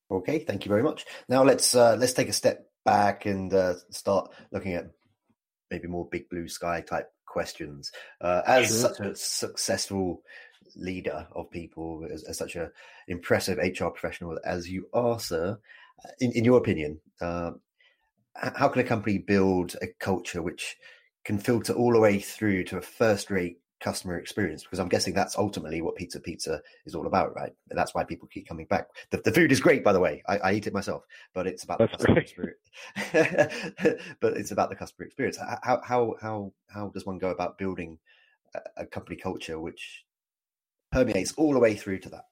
Okay, 0.10 0.40
thank 0.40 0.66
you 0.66 0.70
very 0.70 0.84
much. 0.84 1.06
Now 1.30 1.44
let's 1.44 1.76
uh, 1.76 1.96
let's 2.00 2.14
take 2.14 2.30
a 2.30 2.34
step 2.34 2.66
back 2.84 3.28
and 3.28 3.54
uh, 3.54 3.76
start 3.92 4.32
looking 4.52 4.74
at 4.74 4.90
maybe 5.70 5.88
more 5.88 6.08
big 6.12 6.30
blue 6.30 6.48
sky 6.48 6.82
type 6.82 7.12
questions. 7.28 7.92
Uh, 8.22 8.42
as 8.48 8.68
sure. 8.68 8.90
such 8.90 9.00
a 9.02 9.16
successful 9.16 10.24
leader 10.76 11.28
of 11.34 11.50
people, 11.52 12.06
as, 12.12 12.24
as, 12.24 12.38
such 12.38 12.56
a 12.56 12.72
impressive 13.08 13.58
HR 13.58 13.88
professional 13.88 14.40
as 14.46 14.70
you 14.70 14.88
are, 14.94 15.20
sir, 15.20 15.58
in, 16.20 16.32
in 16.34 16.44
your 16.44 16.58
opinion, 16.58 17.00
uh, 17.22 17.52
how 18.36 18.68
can 18.68 18.82
a 18.82 18.86
company 18.86 19.18
build 19.18 19.76
a 19.82 19.88
culture 20.00 20.42
which 20.42 20.78
can 21.24 21.38
filter 21.38 21.74
all 21.74 21.94
the 21.94 22.00
way 22.00 22.20
through 22.20 22.64
to 22.66 22.78
a 22.78 22.82
first 22.82 23.32
rate 23.32 23.58
customer 23.80 24.18
experience 24.18 24.64
because 24.64 24.80
I'm 24.80 24.88
guessing 24.88 25.14
that's 25.14 25.38
ultimately 25.38 25.82
what 25.82 25.96
Pizza 25.96 26.20
Pizza 26.20 26.62
is 26.86 26.96
all 26.96 27.08
about, 27.08 27.36
right? 27.36 27.54
That's 27.70 27.94
why 27.94 28.04
people 28.04 28.28
keep 28.28 28.48
coming 28.48 28.66
back. 28.66 28.88
The, 29.12 29.22
the 29.24 29.32
food 29.32 29.52
is 29.52 29.60
great, 29.60 29.84
by 29.84 29.94
the 29.94 30.00
way. 30.00 30.24
I, 30.28 30.38
I, 30.38 30.54
eat 30.54 30.68
it 30.68 30.74
myself, 30.74 31.04
but 31.34 31.46
it's 31.46 31.64
about 31.64 31.80
that's 31.80 31.92
the 31.92 31.98
customer 31.98 32.20
experience. 32.20 32.72
but 34.22 34.38
it's 34.38 34.52
about 34.52 34.70
the 34.70 34.76
customer 34.76 35.06
experience. 35.06 35.38
How 35.38 35.82
how 35.84 36.16
how 36.22 36.54
how 36.74 36.90
does 36.90 37.06
one 37.06 37.18
go 37.18 37.30
about 37.30 37.58
building 37.58 38.00
a, 38.56 38.60
a 38.78 38.86
company 38.86 39.18
culture 39.18 39.60
which 39.60 40.06
permeates 40.96 41.34
all 41.34 41.54
the 41.54 41.60
way 41.60 41.76
through 41.76 42.00
to 42.00 42.10
that? 42.10 42.26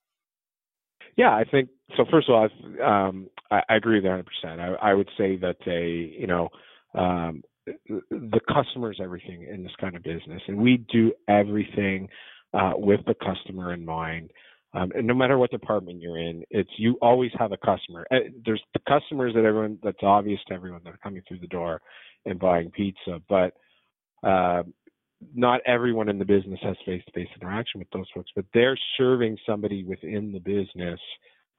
Yeah, 1.15 1.31
I 1.31 1.43
think 1.43 1.69
so. 1.95 2.05
First 2.09 2.29
of 2.29 2.35
all, 2.35 2.49
um, 2.83 3.27
I, 3.51 3.61
I 3.69 3.75
agree 3.75 3.97
with 3.97 4.05
100. 4.05 4.25
percent 4.25 4.61
I, 4.61 4.91
I 4.91 4.93
would 4.93 5.09
say 5.17 5.37
that 5.37 5.57
a 5.67 5.85
you 6.19 6.27
know 6.27 6.49
um, 6.95 7.43
the 7.87 8.39
customer 8.51 8.91
is 8.91 8.99
everything 9.01 9.47
in 9.51 9.63
this 9.63 9.73
kind 9.79 9.95
of 9.95 10.03
business, 10.03 10.41
and 10.47 10.57
we 10.57 10.85
do 10.91 11.13
everything 11.27 12.07
uh, 12.53 12.73
with 12.75 13.01
the 13.05 13.15
customer 13.15 13.73
in 13.73 13.85
mind. 13.85 14.31
Um, 14.75 14.91
and 14.95 15.05
no 15.05 15.13
matter 15.13 15.37
what 15.37 15.51
department 15.51 16.01
you're 16.01 16.17
in, 16.17 16.43
it's 16.49 16.69
you 16.77 16.97
always 16.99 17.29
have 17.37 17.51
a 17.51 17.57
customer. 17.57 18.07
Uh, 18.09 18.29
there's 18.43 18.63
the 18.73 18.79
customers 18.89 19.33
that 19.35 19.45
everyone 19.45 19.77
that's 19.83 20.01
obvious 20.01 20.39
to 20.47 20.55
everyone 20.55 20.81
that 20.83 20.95
are 20.95 20.99
coming 21.03 21.21
through 21.27 21.39
the 21.39 21.47
door 21.47 21.79
and 22.25 22.39
buying 22.39 22.71
pizza, 22.71 23.21
but 23.29 23.53
uh, 24.27 24.63
not 25.33 25.61
everyone 25.65 26.09
in 26.09 26.19
the 26.19 26.25
business 26.25 26.59
has 26.63 26.75
face-to-face 26.85 27.27
interaction 27.39 27.79
with 27.79 27.89
those 27.91 28.07
folks. 28.13 28.31
But 28.35 28.45
they're 28.53 28.77
serving 28.97 29.37
somebody 29.45 29.83
within 29.83 30.31
the 30.31 30.39
business 30.39 30.99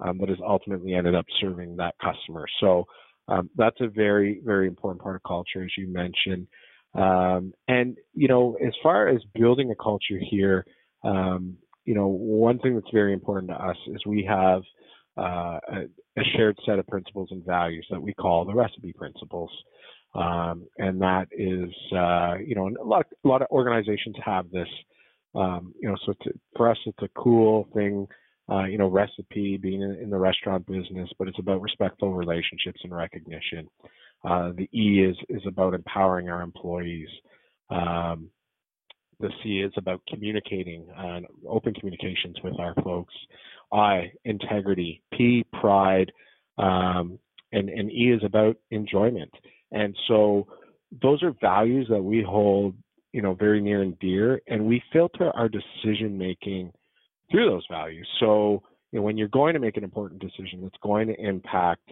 um, 0.01 0.19
that 0.19 0.29
has 0.29 0.39
ultimately 0.47 0.95
ended 0.95 1.15
up 1.15 1.27
serving 1.41 1.77
that 1.77 1.95
customer. 2.03 2.47
So 2.61 2.85
um, 3.29 3.51
that's 3.57 3.81
a 3.81 3.89
very, 3.89 4.41
very 4.45 4.67
important 4.67 5.03
part 5.03 5.17
of 5.17 5.23
culture, 5.23 5.63
as 5.63 5.71
you 5.79 5.89
mentioned. 5.89 6.47
Um, 6.95 7.53
and, 7.67 7.97
you 8.13 8.29
know, 8.29 8.57
as 8.65 8.73
far 8.83 9.09
as 9.09 9.21
building 9.35 9.71
a 9.71 9.75
culture 9.75 10.19
here, 10.31 10.65
um, 11.03 11.57
you 11.85 11.95
know, 11.95 12.07
one 12.07 12.59
thing 12.59 12.75
that's 12.75 12.91
very 12.93 13.13
important 13.13 13.51
to 13.51 13.57
us 13.57 13.77
is 13.89 14.01
we 14.07 14.25
have 14.29 14.63
uh, 15.17 15.59
a, 15.69 15.89
a, 16.19 16.25
shared 16.37 16.57
set 16.67 16.79
of 16.79 16.87
principles 16.87 17.29
and 17.31 17.45
values 17.45 17.87
that 17.91 18.01
we 18.01 18.15
call 18.15 18.45
the 18.45 18.55
recipe 18.55 18.93
principles. 18.93 19.51
Um, 20.15 20.67
and 20.79 21.01
that 21.01 21.27
is, 21.33 21.71
uh, 21.93 22.37
you 22.45 22.55
know, 22.55 22.69
a 22.81 22.87
lot, 22.87 23.07
a 23.25 23.29
lot 23.29 23.43
of 23.43 23.49
organizations 23.51 24.15
have 24.25 24.51
this, 24.51 24.69
um, 25.35 25.75
you 25.81 25.89
know, 25.89 25.97
so 26.07 26.13
to, 26.23 26.31
for 26.57 26.71
us, 26.71 26.79
it's 26.87 27.03
a 27.03 27.09
cool 27.21 27.69
thing 27.75 28.07
uh, 28.51 28.65
you 28.65 28.77
know, 28.77 28.89
recipe, 28.89 29.57
being 29.57 29.81
in, 29.81 29.93
in, 30.03 30.11
the 30.11 30.19
restaurant 30.19 30.67
business, 30.67 31.09
but 31.19 31.29
it's 31.29 31.39
about 31.39 31.63
respectful 31.63 32.13
relationships 32.13 32.81
and 32.85 32.95
recognition. 32.95 33.67
Uh, 34.23 34.53
the 34.57 34.69
E 34.75 35.03
is 35.03 35.17
is 35.29 35.43
about 35.47 35.75
empowering 35.75 36.29
our 36.29 36.43
employees. 36.43 37.09
Um, 37.71 38.29
the 39.21 39.31
C 39.43 39.61
is 39.61 39.73
about 39.77 40.03
communicating 40.09 40.87
and 40.97 41.27
open 41.49 41.73
communications 41.75 42.37
with 42.43 42.59
our 42.59 42.75
folks. 42.83 43.15
I 43.73 44.13
integrity. 44.25 45.03
P 45.13 45.45
pride, 45.61 46.13
um, 46.59 47.19
and 47.53 47.71
and 47.71 47.91
E 47.91 48.13
is 48.13 48.23
about 48.25 48.57
enjoyment. 48.71 49.31
And 49.73 49.97
so 50.09 50.47
those 51.03 51.23
are 51.23 51.35
values 51.41 51.87
that 51.91 52.03
we 52.03 52.23
hold, 52.23 52.75
you 53.13 53.23
know, 53.23 53.35
very 53.35 53.61
near 53.61 53.83
and 53.83 53.99
dear, 53.99 54.41
and 54.47 54.67
we 54.67 54.83
filter 54.93 55.31
our 55.31 55.49
decision 55.49 56.17
making 56.19 56.73
through 57.31 57.49
those 57.49 57.67
values. 57.71 58.09
So, 58.21 58.63
you 58.93 58.99
know, 58.99 59.03
when 59.03 59.17
you're 59.17 59.29
going 59.29 59.55
to 59.55 59.61
make 59.61 59.77
an 59.77 59.85
important 59.85 60.21
decision 60.21 60.61
that's 60.63 60.77
going 60.83 61.09
to 61.09 61.21
impact, 61.21 61.91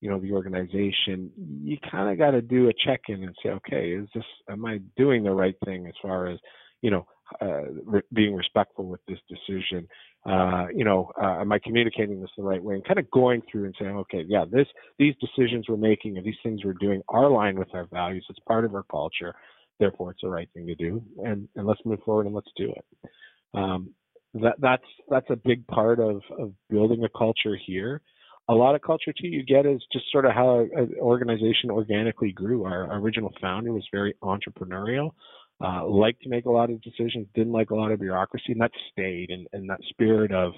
you 0.00 0.10
know, 0.10 0.20
the 0.20 0.32
organization, 0.32 1.30
you 1.62 1.78
kind 1.90 2.10
of 2.10 2.18
got 2.18 2.32
to 2.32 2.42
do 2.42 2.68
a 2.68 2.72
check-in 2.84 3.24
and 3.24 3.34
say, 3.42 3.50
okay, 3.50 3.92
is 3.92 4.08
this, 4.14 4.24
am 4.50 4.66
I 4.66 4.78
doing 4.96 5.24
the 5.24 5.30
right 5.30 5.56
thing 5.64 5.86
as 5.86 5.94
far 6.02 6.26
as, 6.26 6.38
you 6.82 6.90
know, 6.90 7.06
uh, 7.40 7.70
re- 7.84 8.02
being 8.12 8.34
respectful 8.34 8.84
with 8.84 9.00
this 9.08 9.18
decision? 9.28 9.88
Uh, 10.26 10.66
you 10.74 10.84
know, 10.84 11.10
uh, 11.22 11.40
am 11.40 11.52
I 11.52 11.58
communicating 11.58 12.20
this 12.20 12.30
the 12.36 12.42
right 12.42 12.62
way? 12.62 12.76
And 12.76 12.84
kind 12.84 12.98
of 12.98 13.10
going 13.10 13.42
through 13.50 13.66
and 13.66 13.74
saying, 13.78 13.94
okay, 13.96 14.24
yeah, 14.26 14.44
this, 14.50 14.66
these 14.98 15.14
decisions 15.20 15.66
we're 15.68 15.76
making 15.76 16.16
and 16.16 16.24
these 16.24 16.34
things 16.42 16.64
we're 16.64 16.72
doing 16.74 17.02
are 17.08 17.24
aligned 17.24 17.58
with 17.58 17.74
our 17.74 17.86
values. 17.92 18.24
It's 18.30 18.38
part 18.48 18.64
of 18.64 18.74
our 18.74 18.84
culture. 18.84 19.34
Therefore, 19.78 20.12
it's 20.12 20.22
the 20.22 20.28
right 20.28 20.48
thing 20.54 20.66
to 20.66 20.74
do. 20.74 21.02
And, 21.22 21.48
and 21.56 21.66
let's 21.66 21.80
move 21.84 21.98
forward 22.04 22.26
and 22.26 22.34
let's 22.34 22.50
do 22.56 22.72
it. 22.72 23.10
Um, 23.52 23.90
that 24.34 24.56
that's 24.58 24.84
that's 25.08 25.30
a 25.30 25.36
big 25.36 25.66
part 25.68 26.00
of 26.00 26.20
of 26.38 26.52
building 26.68 27.04
a 27.04 27.08
culture 27.16 27.56
here. 27.66 28.02
A 28.48 28.54
lot 28.54 28.74
of 28.74 28.82
culture 28.82 29.12
too 29.12 29.28
you 29.28 29.42
get 29.42 29.64
is 29.64 29.80
just 29.92 30.10
sort 30.10 30.26
of 30.26 30.32
how 30.32 30.58
an 30.58 30.94
organization 30.98 31.70
organically 31.70 32.32
grew. 32.32 32.64
Our, 32.64 32.90
our 32.90 32.98
original 32.98 33.32
founder 33.40 33.72
was 33.72 33.86
very 33.92 34.14
entrepreneurial, 34.22 35.12
uh, 35.60 35.86
liked 35.86 36.22
to 36.22 36.28
make 36.28 36.46
a 36.46 36.50
lot 36.50 36.70
of 36.70 36.80
decisions, 36.82 37.26
didn't 37.34 37.52
like 37.52 37.70
a 37.70 37.74
lot 37.74 37.92
of 37.92 38.00
bureaucracy, 38.00 38.52
and 38.52 38.60
that 38.60 38.72
stayed. 38.90 39.30
And, 39.30 39.46
and 39.52 39.68
that 39.68 39.80
spirit 39.90 40.32
of 40.32 40.52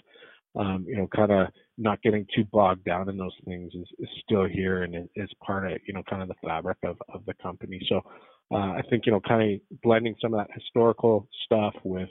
um, 0.56 0.86
you 0.88 0.96
know, 0.96 1.06
kind 1.14 1.30
of 1.30 1.48
not 1.76 2.00
getting 2.00 2.26
too 2.34 2.44
bogged 2.50 2.82
down 2.84 3.10
in 3.10 3.18
those 3.18 3.34
things 3.44 3.74
is, 3.74 3.86
is 3.98 4.08
still 4.24 4.46
here 4.46 4.84
and 4.84 5.06
is 5.14 5.28
part 5.44 5.70
of, 5.70 5.78
you 5.86 5.92
know, 5.92 6.02
kind 6.08 6.22
of 6.22 6.28
the 6.28 6.34
fabric 6.42 6.78
of, 6.82 6.96
of 7.12 7.26
the 7.26 7.34
company. 7.34 7.78
So 7.90 8.00
uh, 8.50 8.72
I 8.72 8.80
think, 8.88 9.04
you 9.04 9.12
know, 9.12 9.20
kind 9.20 9.52
of 9.52 9.80
blending 9.82 10.14
some 10.18 10.32
of 10.32 10.40
that 10.40 10.54
historical 10.54 11.28
stuff 11.44 11.74
with 11.84 12.08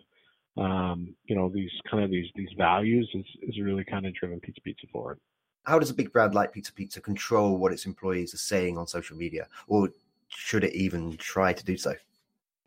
um, 0.57 1.13
you 1.25 1.35
know 1.35 1.49
these 1.49 1.71
kind 1.89 2.03
of 2.03 2.09
these 2.09 2.27
these 2.35 2.49
values 2.57 3.09
is, 3.13 3.25
is 3.43 3.59
really 3.59 3.83
kind 3.83 4.05
of 4.05 4.13
driven 4.13 4.39
Pizza 4.39 4.61
Pizza 4.61 4.87
forward. 4.91 5.19
How 5.63 5.79
does 5.79 5.89
a 5.89 5.93
big 5.93 6.13
brand 6.13 6.35
like 6.35 6.53
Pizza 6.53 6.73
Pizza 6.73 7.01
control 7.01 7.57
what 7.57 7.71
its 7.71 7.85
employees 7.85 8.33
are 8.33 8.37
saying 8.37 8.77
on 8.77 8.87
social 8.87 9.17
media, 9.17 9.47
or 9.67 9.89
should 10.29 10.63
it 10.63 10.73
even 10.73 11.17
try 11.17 11.53
to 11.53 11.65
do 11.65 11.77
so? 11.77 11.95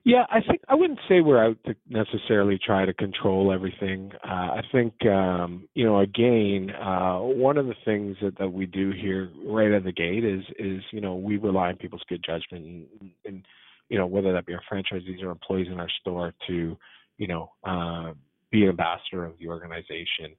Yeah, 0.09 0.25
I 0.31 0.41
think 0.41 0.63
I 0.69 0.75
wouldn't 0.75 1.01
say 1.07 1.21
we're 1.21 1.45
out 1.45 1.59
to 1.67 1.75
necessarily 1.89 2.59
try 2.65 2.87
to 2.87 2.95
control 2.95 3.53
everything. 3.53 4.11
Uh, 4.27 4.57
I 4.57 4.63
think 4.73 4.95
um, 5.05 5.69
you 5.75 5.85
know, 5.85 6.01
again, 6.01 6.71
uh, 6.71 7.19
one 7.19 7.59
of 7.59 7.67
the 7.67 7.75
things 7.85 8.17
that, 8.23 8.39
that 8.39 8.49
we 8.51 8.65
do 8.65 8.91
here 8.91 9.31
right 9.45 9.71
of 9.73 9.85
the 9.85 9.93
gate 9.93 10.25
is 10.25 10.43
is 10.59 10.83
you 10.93 11.03
know 11.03 11.17
we 11.17 11.37
rely 11.37 11.69
on 11.69 11.77
people's 11.77 12.05
good 12.09 12.25
judgment 12.25 12.65
and, 12.65 13.11
and 13.27 13.45
you 13.89 13.99
know, 13.99 14.07
whether 14.07 14.33
that 14.33 14.47
be 14.47 14.55
our 14.55 14.63
franchisees 14.71 15.23
or 15.23 15.31
employees 15.31 15.69
in 15.71 15.81
our 15.81 15.89
store 16.01 16.35
to, 16.47 16.77
you 17.17 17.27
know, 17.27 17.51
uh, 17.65 18.13
be 18.51 18.63
an 18.63 18.71
ambassador 18.71 19.25
of 19.25 19.39
the 19.39 19.49
organization. 19.49 20.35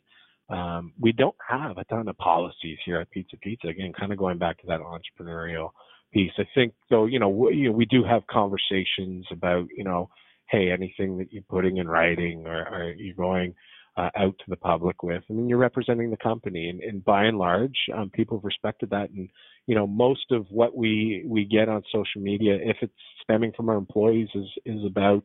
Um, 0.50 0.94
we 1.00 1.12
don't 1.12 1.36
have 1.48 1.78
a 1.78 1.84
ton 1.86 2.08
of 2.08 2.18
policies 2.18 2.78
here 2.86 3.00
at 3.00 3.12
Pizza 3.12 3.38
Pizza. 3.38 3.68
Again, 3.68 3.94
kind 3.98 4.12
of 4.12 4.18
going 4.18 4.38
back 4.38 4.60
to 4.62 4.68
that 4.68 4.80
entrepreneurial 4.82 5.72
piece. 6.14 6.32
I 6.38 6.44
think 6.56 6.74
though, 6.90 7.06
you 7.06 7.20
know, 7.20 7.30
we, 7.30 7.56
you 7.56 7.70
know, 7.70 7.76
we 7.76 7.86
do 7.86 8.04
have 8.04 8.26
conversations 8.28 9.26
about, 9.32 9.68
you 9.76 9.84
know, 9.84 10.10
hey, 10.50 10.72
anything 10.72 11.18
that 11.20 11.32
you're 11.32 11.44
putting 11.50 11.78
in 11.78 11.88
writing 11.88 12.46
or, 12.48 12.68
or 12.68 12.94
you're 12.98 13.16
going 13.16 13.54
uh, 13.98 14.10
out 14.18 14.38
to 14.40 14.46
the 14.48 14.56
public 14.56 15.04
with. 15.04 15.24
I 15.30 15.34
mean, 15.34 15.50
you're 15.50 15.58
representing 15.58 16.10
the 16.10 16.18
company, 16.18 16.70
and, 16.70 16.82
and 16.82 17.04
by 17.04 17.26
and 17.26 17.38
large, 17.38 17.76
um, 17.94 18.10
people 18.10 18.38
have 18.38 18.46
respected 18.46 18.90
that. 18.92 19.10
And 19.10 19.30
you 19.68 19.76
know, 19.76 19.86
most 19.86 20.32
of 20.32 20.46
what 20.50 20.76
we 20.76 21.24
we 21.26 21.46
get 21.46 21.70
on 21.70 21.84
social 21.92 22.22
media, 22.22 22.58
if 22.62 22.78
it's 22.82 22.94
stemming 23.24 23.52
from 23.56 23.70
our 23.70 23.78
employees, 23.78 24.30
is 24.36 24.48
is 24.66 24.86
about 24.86 25.24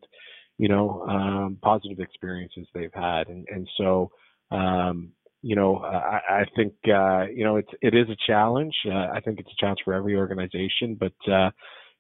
you 0.58 0.68
know 0.68 1.04
um, 1.08 1.58
positive 1.62 2.00
experiences 2.00 2.66
they've 2.74 2.94
had, 2.94 3.28
and 3.28 3.46
and 3.48 3.68
so. 3.76 4.10
Um, 4.50 5.12
you 5.44 5.56
know, 5.56 5.76
I, 5.76 6.20
I 6.40 6.44
think 6.56 6.72
uh, 6.88 7.26
you 7.26 7.44
know 7.44 7.56
it's 7.56 7.68
it 7.82 7.94
is 7.94 8.08
a 8.08 8.16
challenge. 8.26 8.74
Uh, 8.86 9.08
I 9.12 9.20
think 9.22 9.38
it's 9.38 9.50
a 9.50 9.60
challenge 9.60 9.80
for 9.84 9.92
every 9.92 10.16
organization, 10.16 10.96
but 10.98 11.12
uh, 11.30 11.50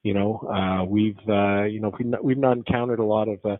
you 0.02 0.14
know, 0.14 0.38
uh, 0.48 0.84
we've 0.84 1.18
uh, 1.28 1.64
you 1.64 1.80
know 1.80 1.92
we've 1.98 2.08
not, 2.08 2.24
we've 2.24 2.38
not 2.38 2.56
encountered 2.56 3.00
a 3.00 3.04
lot 3.04 3.28
of 3.28 3.38
uh, 3.44 3.56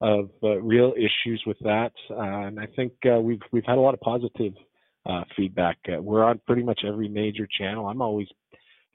of 0.00 0.30
uh, 0.42 0.56
real 0.62 0.94
issues 0.96 1.42
with 1.46 1.58
that, 1.60 1.92
uh, 2.10 2.46
and 2.46 2.58
I 2.58 2.66
think 2.76 2.92
uh, 3.04 3.20
we've 3.20 3.42
we've 3.52 3.64
had 3.66 3.76
a 3.76 3.80
lot 3.80 3.92
of 3.92 4.00
positive 4.00 4.54
uh, 5.04 5.24
feedback. 5.36 5.76
Uh, 5.86 6.00
we're 6.00 6.24
on 6.24 6.40
pretty 6.46 6.62
much 6.62 6.80
every 6.86 7.08
major 7.08 7.46
channel. 7.58 7.88
I'm 7.88 8.00
always 8.00 8.28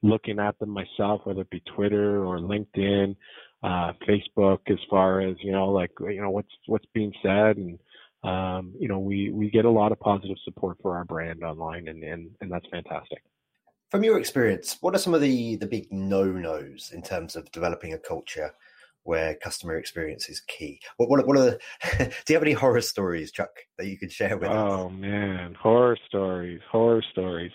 looking 0.02 0.40
at 0.40 0.58
them 0.58 0.70
myself, 0.70 1.22
whether 1.24 1.42
it 1.42 1.52
be 1.52 1.62
Twitter 1.76 2.26
or 2.26 2.40
LinkedIn, 2.40 3.16
uh, 3.62 3.94
Facebook, 4.10 4.60
as 4.70 4.80
far 4.90 5.22
as 5.22 5.36
you 5.44 5.52
know, 5.52 5.70
like 5.70 5.92
you 6.00 6.22
know 6.22 6.32
what's 6.32 6.50
what's 6.66 6.88
being 6.96 7.14
said, 7.22 7.58
and 7.58 7.78
um, 8.24 8.74
you 8.80 8.88
know 8.88 9.00
we 9.00 9.30
we 9.32 9.50
get 9.50 9.66
a 9.66 9.70
lot 9.70 9.92
of 9.92 10.00
positive 10.00 10.38
support 10.44 10.78
for 10.82 10.96
our 10.96 11.06
brand 11.06 11.44
online, 11.44 11.88
and 11.88 12.04
and 12.04 12.32
and 12.42 12.52
that's 12.52 12.68
fantastic. 12.72 13.24
From 13.90 14.04
your 14.04 14.18
experience, 14.18 14.78
what 14.82 14.96
are 14.96 15.00
some 15.00 15.14
of 15.14 15.22
the 15.22 15.56
the 15.58 15.68
big 15.68 15.92
no 15.92 16.26
nos 16.26 16.92
in 16.94 17.02
terms 17.02 17.36
of 17.36 17.52
developing 17.52 17.94
a 17.94 17.98
culture? 17.98 18.52
where 19.04 19.36
customer 19.36 19.78
experience 19.78 20.30
is 20.30 20.42
key. 20.42 20.80
What 20.98 21.10
what, 21.10 21.26
what 21.26 21.38
are 21.38 21.44
the, 21.44 21.60
do 21.98 22.34
you 22.34 22.36
have 22.36 22.44
any 22.44 22.54
horror 22.54 22.82
stories, 22.82 23.32
Chuck, 23.32 23.50
that 23.78 23.88
you 23.88 23.98
could 23.98 24.12
share 24.12 24.38
with 24.38 24.50
oh, 24.50 24.54
us? 24.54 24.72
Oh 24.74 24.90
man, 24.90 25.56
horror 25.56 25.98
stories, 26.08 26.62
horror 26.72 27.04
stories. 27.12 27.52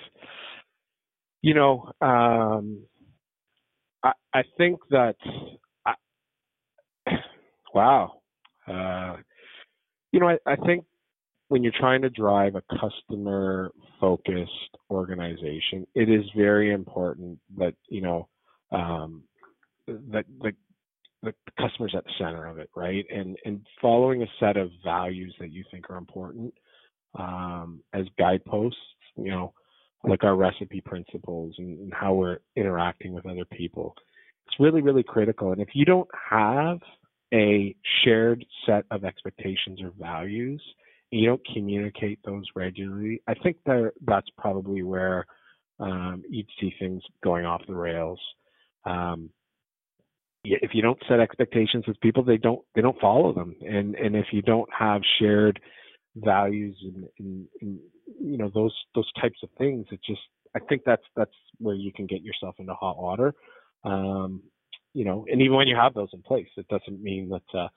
You 1.43 1.55
know, 1.55 1.93
um, 2.01 2.83
I 4.03 4.13
I 4.35 4.43
think 4.59 4.81
that 4.91 5.17
I, 5.87 5.95
wow, 7.75 8.23
uh, 8.67 9.17
you 10.13 10.21
know, 10.21 10.29
I, 10.29 10.39
I 10.47 10.57
think 10.57 10.85
when 11.49 11.63
you're 11.63 11.73
trying 11.79 12.03
to 12.03 12.11
drive 12.11 12.55
a 12.55 12.63
customer 12.81 13.71
focused 14.01 14.77
organization, 14.91 15.87
it 15.95 16.09
is 16.09 16.25
very 16.37 16.73
important 16.73 17.39
that 17.57 17.75
you 17.89 18.01
know 18.01 18.29
um, 18.73 19.23
that 19.87 20.25
that 20.43 20.55
the 21.23 21.35
customer's 21.59 21.95
at 21.97 22.05
the 22.05 22.11
center 22.19 22.47
of 22.47 22.59
it, 22.59 22.71
right? 22.75 23.05
And 23.11 23.37
and 23.45 23.67
following 23.81 24.23
a 24.23 24.27
set 24.41 24.57
of 24.57 24.71
values 24.85 25.35
that 25.41 25.53
you 25.53 25.65
think 25.71 25.91
are 25.91 25.97
important 25.97 26.53
um, 27.19 27.81
as 27.93 28.07
guideposts, 28.19 28.79
you 29.17 29.31
know, 29.31 29.53
like 30.05 30.25
our 30.25 30.37
recipe 30.37 30.81
principles 30.81 31.55
and, 31.59 31.79
and 31.79 31.95
how 31.95 32.15
we're 32.15 32.39
interacting 32.55 33.13
with 33.13 33.27
other 33.27 33.45
people. 33.45 33.95
It's 34.47 34.61
really, 34.61 34.83
really 34.83 35.03
critical. 35.03 35.53
And 35.53 35.61
if 35.61 35.71
you 35.75 35.85
don't 35.85 36.09
have 36.31 36.79
a 37.35 37.75
shared 38.05 38.45
set 38.67 38.85
of 38.91 39.05
expectations 39.05 39.81
or 39.83 39.93
values, 39.99 40.63
and 41.13 41.21
you 41.21 41.29
don't 41.29 41.47
communicate 41.53 42.19
those 42.25 42.45
regularly, 42.55 43.23
I 43.27 43.35
think 43.35 43.57
that 43.67 43.93
that's 44.05 44.29
probably 44.39 44.83
where 44.83 45.27
um, 45.79 46.23
you'd 46.29 46.49
see 46.61 46.73
things 46.79 47.03
going 47.23 47.45
off 47.45 47.63
the 47.67 47.75
rails. 47.75 48.21
Um, 48.85 49.31
if 50.45 50.71
you 50.75 50.83
don't 50.83 50.99
set 51.09 51.21
expectations 51.21 51.85
with 51.87 52.01
people, 52.01 52.23
they 52.23 52.37
don't 52.37 52.61
they 52.75 52.83
don't 52.83 53.01
follow 53.01 53.33
them, 53.33 53.57
and 53.63 53.97
and 53.97 54.15
if 54.15 54.27
you 54.33 54.43
don't 54.43 54.69
have 54.77 55.03
shared 55.19 55.61
values 56.15 56.77
and, 56.83 57.05
and, 57.19 57.47
and 57.61 57.79
you 58.21 58.39
know 58.39 58.51
those 58.55 58.75
those 58.95 59.11
types 59.21 59.39
of 59.43 59.49
things, 59.59 59.87
it 59.91 60.01
just 60.07 60.21
I 60.55 60.61
think 60.61 60.83
that's 60.87 61.03
that's 61.17 61.35
where 61.59 61.75
you 61.75 61.93
can 61.93 62.07
get 62.07 62.23
yourself 62.23 62.55
into 62.59 62.75
hot 62.75 62.97
water. 62.97 63.35
Um, 63.85 64.43
you 64.97 65.05
know, 65.05 65.27
and 65.31 65.43
even 65.43 65.57
when 65.57 65.69
you 65.69 65.77
have 65.77 65.93
those 65.93 66.09
in 66.15 66.23
place, 66.23 66.49
it 66.57 66.67
doesn't 66.69 67.03
mean 67.03 67.29
that 67.29 67.59
uh, 67.59 67.69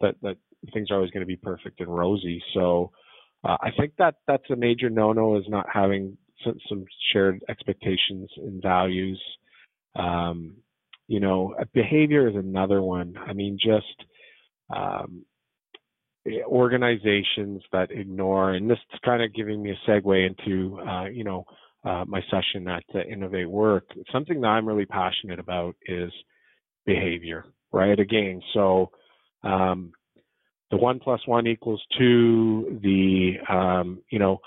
that 0.00 0.14
that 0.22 0.36
things 0.72 0.90
are 0.90 0.96
always 0.96 1.10
going 1.10 1.26
to 1.26 1.26
be 1.26 1.36
perfect 1.50 1.80
and 1.80 1.92
rosy. 2.02 2.40
So 2.54 2.92
uh, 3.42 3.56
I 3.60 3.70
think 3.76 3.94
that 3.98 4.14
that's 4.28 4.48
a 4.50 4.56
major 4.56 4.88
no-no 4.88 5.38
is 5.38 5.48
not 5.48 5.66
having 5.72 6.16
some, 6.44 6.56
some 6.68 6.84
shared 7.12 7.42
expectations 7.48 8.30
and 8.36 8.62
values. 8.62 9.20
Um, 9.96 10.58
you 11.08 11.18
know, 11.18 11.54
behavior 11.74 12.28
is 12.28 12.36
another 12.36 12.80
one. 12.80 13.14
I 13.18 13.32
mean, 13.32 13.58
just 13.60 14.04
um, 14.70 15.24
organizations 16.44 17.62
that 17.72 17.90
ignore, 17.90 18.52
and 18.52 18.70
this 18.70 18.78
is 18.92 19.00
kind 19.04 19.22
of 19.22 19.34
giving 19.34 19.62
me 19.62 19.72
a 19.72 19.90
segue 19.90 20.26
into, 20.26 20.78
uh, 20.80 21.06
you 21.06 21.24
know, 21.24 21.44
uh, 21.84 22.04
my 22.06 22.20
session 22.30 22.68
at 22.68 22.84
uh, 22.94 23.00
Innovate 23.00 23.50
Work. 23.50 23.86
Something 24.12 24.42
that 24.42 24.48
I'm 24.48 24.66
really 24.66 24.86
passionate 24.86 25.40
about 25.40 25.74
is 25.86 26.12
behavior, 26.88 27.44
right? 27.72 27.98
Again, 27.98 28.42
so 28.54 28.90
um, 29.44 29.92
the 30.70 30.76
one 30.76 30.98
plus 30.98 31.20
one 31.26 31.46
equals 31.46 31.82
two. 31.98 32.80
The 32.82 33.34
um, 33.48 34.02
you 34.10 34.18
know 34.18 34.40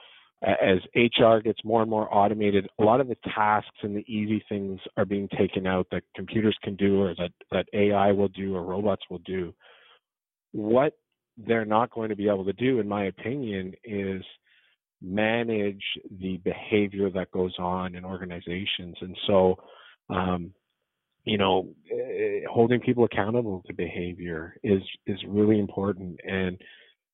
as 0.44 0.80
HR 0.96 1.38
gets 1.38 1.64
more 1.64 1.82
and 1.82 1.90
more 1.90 2.12
automated, 2.12 2.68
a 2.80 2.84
lot 2.84 3.00
of 3.00 3.08
the 3.08 3.18
tasks 3.36 3.78
and 3.84 3.96
the 3.96 4.06
easy 4.12 4.44
things 4.50 4.80
are 4.98 5.06
being 5.06 5.30
taken 5.38 5.68
out 5.68 5.86
that 5.92 6.02
computers 6.16 6.58
can 6.64 6.76
do 6.76 7.00
or 7.00 7.14
that, 7.16 7.32
that 7.52 7.68
AI 7.74 8.12
will 8.12 8.28
do 8.30 8.56
or 8.56 8.64
robots 8.64 9.04
will 9.10 9.20
do. 9.20 9.54
What 10.52 10.94
they're 11.38 11.66
not 11.66 11.92
going 11.92 12.10
to 12.10 12.16
be 12.16 12.28
able 12.28 12.46
to 12.46 12.54
do, 12.54 12.80
in 12.80 12.88
my 12.88 13.06
opinion, 13.06 13.74
is 13.84 14.24
manage 15.00 15.84
the 16.20 16.38
behavior 16.38 17.12
that 17.12 17.32
goes 17.32 17.54
on 17.60 17.94
in 17.94 18.04
organizations. 18.04 18.96
And 19.00 19.16
so, 19.28 19.56
um, 20.10 20.54
you 21.24 21.38
know, 21.38 21.70
eh, 21.92 22.42
holding 22.50 22.80
people 22.80 23.04
accountable 23.04 23.64
to 23.68 23.74
behavior 23.74 24.56
is 24.64 24.82
is 25.06 25.20
really 25.28 25.60
important. 25.60 26.20
And 26.28 26.58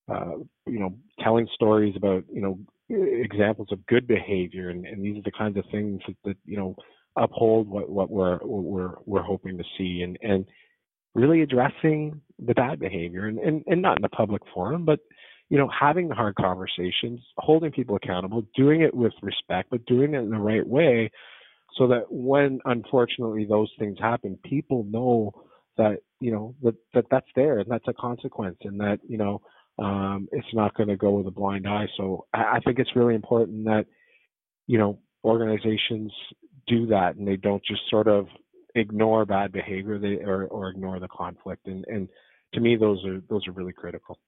uh, 0.10 0.38
you 0.66 0.80
know, 0.80 0.94
telling 1.22 1.48
stories 1.54 1.96
about 1.98 2.24
you 2.32 2.42
know 2.42 2.60
examples 2.90 3.68
of 3.72 3.86
good 3.88 4.08
behavior, 4.08 4.70
and, 4.70 4.86
and 4.86 5.04
these 5.04 5.18
are 5.18 5.24
the 5.24 5.32
kinds 5.32 5.58
of 5.58 5.66
things 5.72 6.02
that, 6.08 6.16
that 6.24 6.38
you 6.46 6.58
know 6.58 6.76
uphold 7.18 7.68
what, 7.68 7.90
what 7.90 8.10
we're 8.10 8.38
what 8.38 8.64
we're 8.64 8.96
we're 9.06 9.24
hoping 9.24 9.58
to 9.58 9.64
see, 9.78 10.02
and 10.04 10.18
and 10.22 10.46
really 11.14 11.42
addressing 11.42 12.22
the 12.40 12.54
bad 12.54 12.80
behavior, 12.80 13.26
and, 13.26 13.40
and 13.40 13.64
and 13.68 13.82
not 13.82 13.98
in 13.98 14.06
a 14.06 14.10
public 14.10 14.42
forum, 14.54 14.86
but 14.86 15.00
you 15.50 15.58
know 15.58 15.70
having 15.78 16.08
the 16.08 16.16
hard 16.16 16.36
conversations, 16.36 17.20
holding 17.38 17.72
people 17.72 17.98
accountable, 17.98 18.46
doing 18.56 18.82
it 18.82 18.94
with 18.94 19.14
respect, 19.22 19.70
but 19.70 19.86
doing 19.86 20.14
it 20.14 20.20
in 20.20 20.30
the 20.30 20.38
right 20.38 20.66
way, 20.66 21.12
so 21.78 21.88
that 21.88 22.06
when 22.10 22.60
unfortunately 22.66 23.46
those 23.46 23.72
things 23.78 23.98
happen, 24.00 24.38
people 24.44 24.86
know 24.90 25.32
that 25.78 26.00
you 26.20 26.32
know 26.32 26.56
that, 26.64 26.76
that 26.94 27.06
that's 27.12 27.28
there 27.36 27.60
and 27.60 27.70
that's 27.70 27.88
a 27.88 27.94
consequence, 27.94 28.58
and 28.64 28.80
that 28.80 29.00
you 29.08 29.18
know 29.18 29.42
um, 29.80 30.28
it's 30.32 30.54
not 30.54 30.74
going 30.76 30.90
to 30.90 30.98
go 30.98 31.12
with 31.12 31.28
a 31.28 31.32
blind 31.32 31.68
eye. 31.68 31.88
So 31.98 32.26
I, 32.34 32.56
I 32.56 32.60
think 32.60 32.80
it's 32.80 32.96
really 32.96 33.16
important 33.16 33.66
that 33.66 33.86
you 34.66 34.78
know 34.78 35.00
organizations 35.24 36.12
do 36.68 36.88
that 36.88 37.16
and 37.16 37.28
they 37.28 37.38
don't 37.38 37.64
just 37.66 37.82
sort 37.90 38.08
of 38.08 38.28
ignore 38.76 39.26
bad 39.26 39.52
behavior 39.52 39.98
they, 39.98 40.24
or, 40.24 40.46
or 40.46 40.70
ignore 40.70 41.00
the 41.00 41.08
conflict. 41.08 41.68
And, 41.68 41.84
and 41.88 42.08
to 42.54 42.60
me, 42.60 42.76
those 42.76 43.04
are 43.06 43.22
those 43.30 43.48
are 43.48 43.52
really 43.52 43.74
critical. 43.74 44.20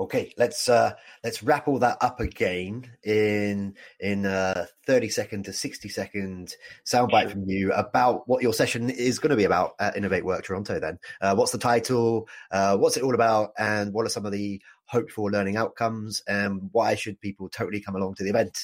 Okay, 0.00 0.32
let's 0.38 0.66
uh, 0.66 0.92
let's 1.22 1.42
wrap 1.42 1.68
all 1.68 1.78
that 1.80 1.98
up 2.00 2.20
again 2.20 2.90
in 3.04 3.74
in 4.00 4.24
a 4.24 4.66
thirty 4.86 5.10
second 5.10 5.44
to 5.44 5.52
sixty 5.52 5.90
second 5.90 6.54
soundbite 6.86 7.30
from 7.30 7.44
you 7.46 7.70
about 7.72 8.26
what 8.26 8.42
your 8.42 8.54
session 8.54 8.88
is 8.88 9.18
going 9.18 9.28
to 9.28 9.36
be 9.36 9.44
about 9.44 9.72
at 9.78 9.98
Innovate 9.98 10.24
Work 10.24 10.44
Toronto. 10.44 10.80
Then, 10.80 10.98
uh, 11.20 11.34
what's 11.34 11.52
the 11.52 11.58
title? 11.58 12.26
Uh, 12.50 12.78
what's 12.78 12.96
it 12.96 13.02
all 13.02 13.14
about? 13.14 13.50
And 13.58 13.92
what 13.92 14.06
are 14.06 14.08
some 14.08 14.24
of 14.24 14.32
the 14.32 14.62
hoped 14.86 15.12
for 15.12 15.30
learning 15.30 15.58
outcomes? 15.58 16.22
And 16.26 16.70
why 16.72 16.94
should 16.94 17.20
people 17.20 17.50
totally 17.50 17.82
come 17.82 17.94
along 17.94 18.14
to 18.14 18.24
the 18.24 18.30
event 18.30 18.56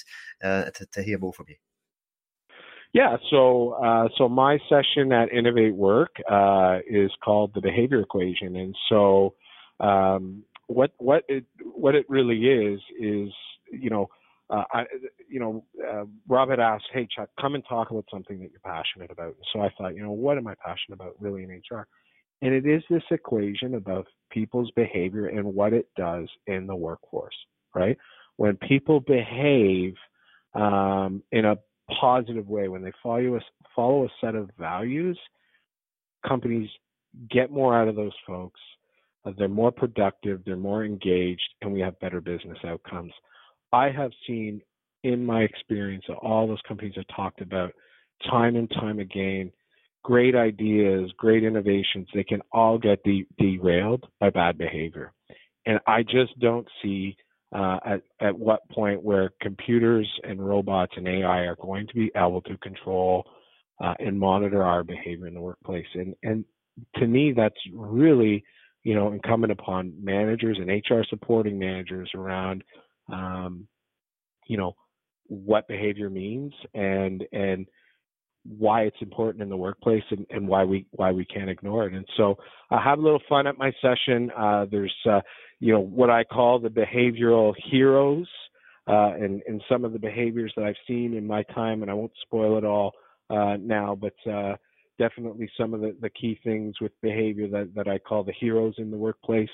uh, 0.42 0.70
to, 0.70 0.86
to 0.92 1.02
hear 1.02 1.18
more 1.18 1.34
from 1.34 1.46
you? 1.50 1.56
Yeah, 2.94 3.18
so 3.28 3.72
uh, 3.84 4.08
so 4.16 4.30
my 4.30 4.58
session 4.70 5.12
at 5.12 5.30
Innovate 5.30 5.74
Work 5.74 6.16
uh, 6.30 6.78
is 6.88 7.10
called 7.22 7.52
the 7.54 7.60
Behavior 7.60 8.00
Equation, 8.00 8.56
and 8.56 8.74
so 8.88 9.34
um, 9.80 10.44
what 10.66 10.92
what 10.98 11.24
it 11.28 11.44
what 11.74 11.94
it 11.94 12.06
really 12.08 12.46
is 12.46 12.80
is 12.98 13.32
you 13.70 13.90
know 13.90 14.08
uh, 14.48 14.62
I, 14.72 14.84
you 15.28 15.40
know, 15.40 15.64
uh, 15.84 16.04
Rob 16.28 16.50
had 16.50 16.60
asked, 16.60 16.86
"Hey, 16.92 17.08
Chuck, 17.14 17.28
come 17.40 17.56
and 17.56 17.64
talk 17.68 17.90
about 17.90 18.04
something 18.12 18.38
that 18.38 18.50
you're 18.52 18.60
passionate 18.60 19.10
about." 19.10 19.34
So 19.52 19.60
I 19.60 19.70
thought, 19.76 19.96
you 19.96 20.02
know, 20.02 20.12
what 20.12 20.38
am 20.38 20.46
I 20.46 20.54
passionate 20.54 20.94
about 20.94 21.16
really 21.18 21.42
in 21.42 21.50
HR? 21.50 21.86
And 22.42 22.54
it 22.54 22.66
is 22.66 22.82
this 22.88 23.02
equation 23.10 23.74
about 23.74 24.06
people's 24.30 24.70
behavior 24.76 25.26
and 25.26 25.54
what 25.54 25.72
it 25.72 25.88
does 25.96 26.28
in 26.46 26.66
the 26.66 26.76
workforce, 26.76 27.34
right? 27.74 27.96
When 28.36 28.56
people 28.56 29.00
behave 29.00 29.94
um, 30.54 31.22
in 31.32 31.44
a 31.44 31.56
positive 31.98 32.48
way, 32.48 32.68
when 32.68 32.82
they 32.82 32.92
follow 33.02 33.36
a, 33.36 33.40
follow 33.74 34.04
a 34.04 34.08
set 34.20 34.34
of 34.34 34.50
values, 34.58 35.18
companies 36.26 36.68
get 37.30 37.50
more 37.50 37.76
out 37.76 37.88
of 37.88 37.96
those 37.96 38.12
folks. 38.26 38.60
Uh, 39.26 39.32
they're 39.36 39.48
more 39.48 39.72
productive, 39.72 40.40
they're 40.44 40.56
more 40.56 40.84
engaged, 40.84 41.48
and 41.60 41.72
we 41.72 41.80
have 41.80 41.98
better 42.00 42.20
business 42.20 42.58
outcomes. 42.64 43.12
I 43.72 43.90
have 43.90 44.12
seen 44.26 44.62
in 45.02 45.24
my 45.24 45.42
experience 45.42 46.04
that 46.08 46.14
all 46.16 46.46
those 46.46 46.60
companies 46.66 46.94
have 46.96 47.06
talked 47.14 47.40
about 47.40 47.72
time 48.28 48.56
and 48.56 48.70
time 48.70 48.98
again 48.98 49.52
great 50.02 50.34
ideas 50.34 51.10
great 51.16 51.44
innovations 51.44 52.06
they 52.14 52.24
can 52.24 52.40
all 52.52 52.78
get 52.78 53.02
de- 53.04 53.26
derailed 53.38 54.04
by 54.20 54.30
bad 54.30 54.56
behavior 54.56 55.12
and 55.66 55.78
i 55.86 56.02
just 56.02 56.38
don't 56.40 56.66
see 56.82 57.16
uh, 57.54 57.78
at, 57.84 58.02
at 58.20 58.36
what 58.36 58.68
point 58.70 59.02
where 59.02 59.30
computers 59.40 60.08
and 60.24 60.44
robots 60.44 60.92
and 60.96 61.06
ai 61.06 61.40
are 61.40 61.56
going 61.56 61.86
to 61.86 61.94
be 61.94 62.10
able 62.16 62.40
to 62.40 62.56
control 62.58 63.24
uh, 63.82 63.94
and 63.98 64.18
monitor 64.18 64.62
our 64.62 64.82
behavior 64.82 65.26
in 65.26 65.34
the 65.34 65.40
workplace 65.40 65.86
and 65.94 66.14
and 66.22 66.44
to 66.96 67.06
me 67.06 67.32
that's 67.32 67.54
really 67.74 68.42
you 68.86 68.94
know 68.94 69.12
incumbent 69.12 69.50
upon 69.52 69.92
managers 70.00 70.58
and 70.60 70.70
hr 70.88 71.02
supporting 71.10 71.58
managers 71.58 72.08
around 72.14 72.62
um, 73.12 73.66
you 74.46 74.56
know 74.56 74.76
what 75.26 75.66
behavior 75.66 76.08
means 76.08 76.52
and 76.72 77.24
and 77.32 77.66
why 78.58 78.82
it's 78.82 78.96
important 79.00 79.42
in 79.42 79.48
the 79.48 79.56
workplace 79.56 80.04
and, 80.10 80.24
and 80.30 80.46
why 80.46 80.62
we 80.62 80.86
why 80.92 81.10
we 81.10 81.24
can't 81.24 81.50
ignore 81.50 81.88
it. 81.88 81.94
And 81.94 82.06
so 82.16 82.36
I 82.70 82.80
have 82.80 83.00
a 83.00 83.02
little 83.02 83.22
fun 83.28 83.48
at 83.48 83.58
my 83.58 83.72
session. 83.82 84.30
Uh, 84.38 84.66
there's 84.70 84.94
uh, 85.10 85.20
you 85.58 85.72
know 85.72 85.80
what 85.80 86.10
I 86.10 86.22
call 86.22 86.60
the 86.60 86.68
behavioral 86.68 87.54
heroes 87.70 88.28
uh, 88.86 89.14
and 89.14 89.42
and 89.48 89.60
some 89.68 89.84
of 89.84 89.92
the 89.94 89.98
behaviors 89.98 90.52
that 90.56 90.64
I've 90.64 90.76
seen 90.86 91.14
in 91.14 91.26
my 91.26 91.42
time, 91.54 91.82
and 91.82 91.90
I 91.90 91.94
won't 91.94 92.12
spoil 92.22 92.56
it 92.56 92.64
all 92.64 92.92
uh, 93.30 93.56
now, 93.60 93.98
but 94.00 94.14
uh, 94.30 94.54
definitely 94.98 95.50
some 95.58 95.74
of 95.74 95.80
the, 95.80 95.96
the 96.00 96.10
key 96.10 96.38
things 96.42 96.76
with 96.80 96.92
behavior 97.02 97.48
that, 97.48 97.74
that 97.74 97.88
I 97.88 97.98
call 97.98 98.24
the 98.24 98.32
heroes 98.32 98.74
in 98.78 98.90
the 98.90 98.96
workplace. 98.96 99.48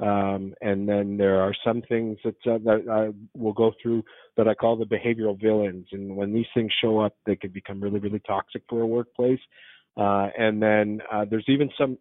Um, 0.00 0.54
and 0.60 0.88
then 0.88 1.16
there 1.16 1.40
are 1.40 1.54
some 1.64 1.82
things 1.82 2.18
that, 2.24 2.34
uh, 2.46 2.58
that 2.64 2.88
I 2.90 3.38
will 3.38 3.52
go 3.52 3.72
through 3.80 4.02
that 4.36 4.48
I 4.48 4.54
call 4.54 4.76
the 4.76 4.84
behavioral 4.84 5.40
villains. 5.40 5.86
And 5.92 6.16
when 6.16 6.32
these 6.32 6.46
things 6.52 6.72
show 6.80 6.98
up, 6.98 7.14
they 7.26 7.36
can 7.36 7.50
become 7.50 7.80
really, 7.80 8.00
really 8.00 8.20
toxic 8.20 8.62
for 8.68 8.80
a 8.80 8.86
workplace. 8.86 9.38
Uh, 9.96 10.28
and 10.36 10.60
then 10.60 11.00
uh, 11.12 11.24
there's 11.28 11.44
even 11.46 11.70
some 11.78 11.96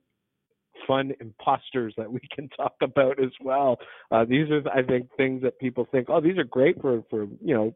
fun 0.87 1.13
imposters 1.21 1.93
that 1.97 2.11
we 2.11 2.19
can 2.35 2.49
talk 2.49 2.75
about 2.81 3.21
as 3.23 3.31
well. 3.41 3.77
Uh, 4.11 4.25
these 4.25 4.49
are, 4.49 4.63
I 4.69 4.83
think, 4.83 5.09
things 5.15 5.41
that 5.43 5.59
people 5.59 5.87
think, 5.91 6.09
oh, 6.09 6.21
these 6.21 6.37
are 6.37 6.43
great 6.43 6.81
for, 6.81 7.03
for 7.09 7.25
you 7.43 7.53
know, 7.53 7.75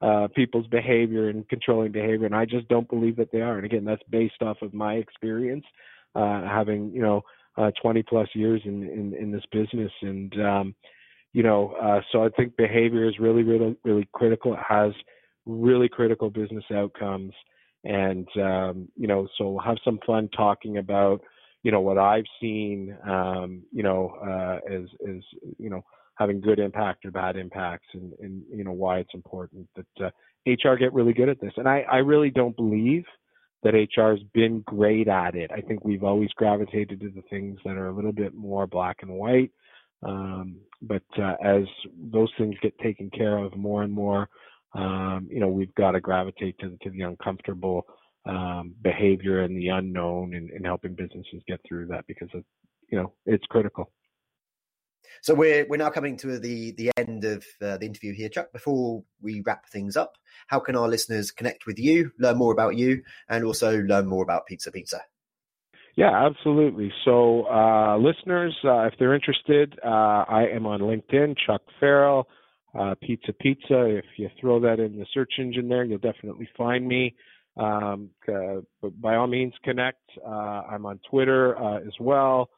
uh, 0.00 0.28
people's 0.34 0.66
behavior 0.66 1.28
and 1.28 1.48
controlling 1.48 1.92
behavior, 1.92 2.26
and 2.26 2.34
I 2.34 2.44
just 2.44 2.68
don't 2.68 2.88
believe 2.88 3.16
that 3.16 3.32
they 3.32 3.40
are. 3.40 3.56
And 3.56 3.64
again, 3.64 3.84
that's 3.84 4.02
based 4.10 4.42
off 4.42 4.58
of 4.62 4.74
my 4.74 4.94
experience, 4.94 5.64
uh, 6.14 6.42
having 6.42 6.90
you 6.92 7.02
know 7.02 7.22
uh, 7.58 7.70
20 7.80 8.02
plus 8.02 8.28
years 8.34 8.60
in, 8.64 8.82
in, 8.84 9.14
in 9.14 9.32
this 9.32 9.44
business. 9.50 9.92
And, 10.02 10.32
um, 10.40 10.74
you 11.32 11.42
know, 11.42 11.74
uh, 11.82 12.00
so 12.12 12.24
I 12.24 12.28
think 12.30 12.56
behavior 12.56 13.08
is 13.08 13.18
really, 13.18 13.42
really, 13.42 13.76
really 13.84 14.08
critical. 14.12 14.54
It 14.54 14.60
has 14.66 14.92
really 15.44 15.88
critical 15.88 16.30
business 16.30 16.64
outcomes. 16.72 17.32
And, 17.84 18.28
um, 18.36 18.88
you 18.96 19.06
know, 19.06 19.28
so 19.38 19.50
we'll 19.50 19.64
have 19.64 19.78
some 19.84 19.98
fun 20.06 20.28
talking 20.36 20.78
about, 20.78 21.20
you 21.62 21.70
know, 21.72 21.80
what 21.80 21.98
I've 21.98 22.24
seen, 22.40 22.96
um, 23.08 23.62
you 23.72 23.82
know, 23.82 24.16
uh, 24.22 24.72
as, 24.72 24.82
as, 25.08 25.22
you 25.58 25.70
know, 25.70 25.82
having 26.16 26.40
good 26.40 26.58
impact 26.58 27.04
or 27.04 27.10
bad 27.10 27.36
impacts 27.36 27.88
and, 27.94 28.12
and 28.20 28.42
you 28.50 28.64
know, 28.64 28.72
why 28.72 28.98
it's 28.98 29.14
important 29.14 29.68
that 29.76 30.06
uh, 30.06 30.10
HR 30.46 30.76
get 30.76 30.92
really 30.92 31.12
good 31.12 31.28
at 31.28 31.40
this. 31.40 31.52
And 31.56 31.68
I, 31.68 31.84
I 31.90 31.98
really 31.98 32.30
don't 32.30 32.56
believe– 32.56 33.04
that 33.66 33.74
HR 33.74 34.10
has 34.12 34.22
been 34.32 34.60
great 34.60 35.08
at 35.08 35.34
it. 35.34 35.50
I 35.52 35.60
think 35.60 35.84
we've 35.84 36.04
always 36.04 36.30
gravitated 36.36 37.00
to 37.00 37.10
the 37.10 37.22
things 37.28 37.58
that 37.64 37.76
are 37.76 37.88
a 37.88 37.92
little 37.92 38.12
bit 38.12 38.32
more 38.32 38.66
black 38.66 38.98
and 39.02 39.10
white. 39.10 39.50
Um, 40.04 40.58
but 40.82 41.02
uh, 41.18 41.34
as 41.42 41.64
those 42.12 42.30
things 42.38 42.54
get 42.62 42.78
taken 42.78 43.10
care 43.10 43.38
of 43.38 43.56
more 43.56 43.82
and 43.82 43.92
more, 43.92 44.28
um, 44.74 45.26
you 45.30 45.40
know, 45.40 45.48
we've 45.48 45.74
got 45.74 45.92
to 45.92 46.00
gravitate 46.00 46.56
to, 46.60 46.76
to 46.82 46.90
the 46.90 47.00
uncomfortable 47.00 47.86
um, 48.26 48.72
behavior 48.82 49.42
and 49.42 49.56
the 49.56 49.68
unknown 49.68 50.34
and, 50.34 50.50
and 50.50 50.64
helping 50.64 50.94
businesses 50.94 51.42
get 51.48 51.60
through 51.66 51.86
that 51.86 52.06
because, 52.06 52.28
of, 52.34 52.44
you 52.90 52.98
know, 52.98 53.14
it's 53.24 53.46
critical. 53.46 53.90
So 55.26 55.34
we're 55.34 55.66
we're 55.68 55.76
now 55.76 55.90
coming 55.90 56.16
to 56.18 56.38
the 56.38 56.70
the 56.70 56.92
end 56.96 57.24
of 57.24 57.44
uh, 57.60 57.78
the 57.78 57.84
interview 57.84 58.14
here, 58.14 58.28
Chuck. 58.28 58.52
Before 58.52 59.02
we 59.20 59.42
wrap 59.44 59.66
things 59.68 59.96
up, 59.96 60.12
how 60.46 60.60
can 60.60 60.76
our 60.76 60.86
listeners 60.86 61.32
connect 61.32 61.66
with 61.66 61.80
you, 61.80 62.12
learn 62.20 62.38
more 62.38 62.52
about 62.52 62.76
you, 62.76 63.02
and 63.28 63.44
also 63.44 63.80
learn 63.80 64.06
more 64.06 64.22
about 64.22 64.46
Pizza 64.46 64.70
Pizza? 64.70 65.00
Yeah, 65.96 66.12
absolutely. 66.24 66.92
So, 67.04 67.42
uh, 67.50 67.96
listeners, 67.98 68.56
uh, 68.62 68.82
if 68.82 68.94
they're 69.00 69.16
interested, 69.16 69.76
uh, 69.84 69.88
I 70.28 70.46
am 70.54 70.64
on 70.64 70.78
LinkedIn, 70.78 71.34
Chuck 71.44 71.62
Farrell, 71.80 72.28
uh, 72.78 72.94
Pizza 73.02 73.32
Pizza. 73.32 73.84
If 73.86 74.04
you 74.18 74.28
throw 74.40 74.60
that 74.60 74.78
in 74.78 74.96
the 74.96 75.06
search 75.12 75.32
engine 75.40 75.68
there, 75.68 75.82
you'll 75.82 75.98
definitely 75.98 76.48
find 76.56 76.86
me. 76.86 77.16
Um, 77.56 78.10
but 78.80 79.00
by 79.00 79.16
all 79.16 79.26
means, 79.26 79.54
connect. 79.64 80.08
Uh, 80.24 80.62
I'm 80.70 80.86
on 80.86 81.00
Twitter 81.10 81.56
as 81.84 81.94
well 81.98 82.48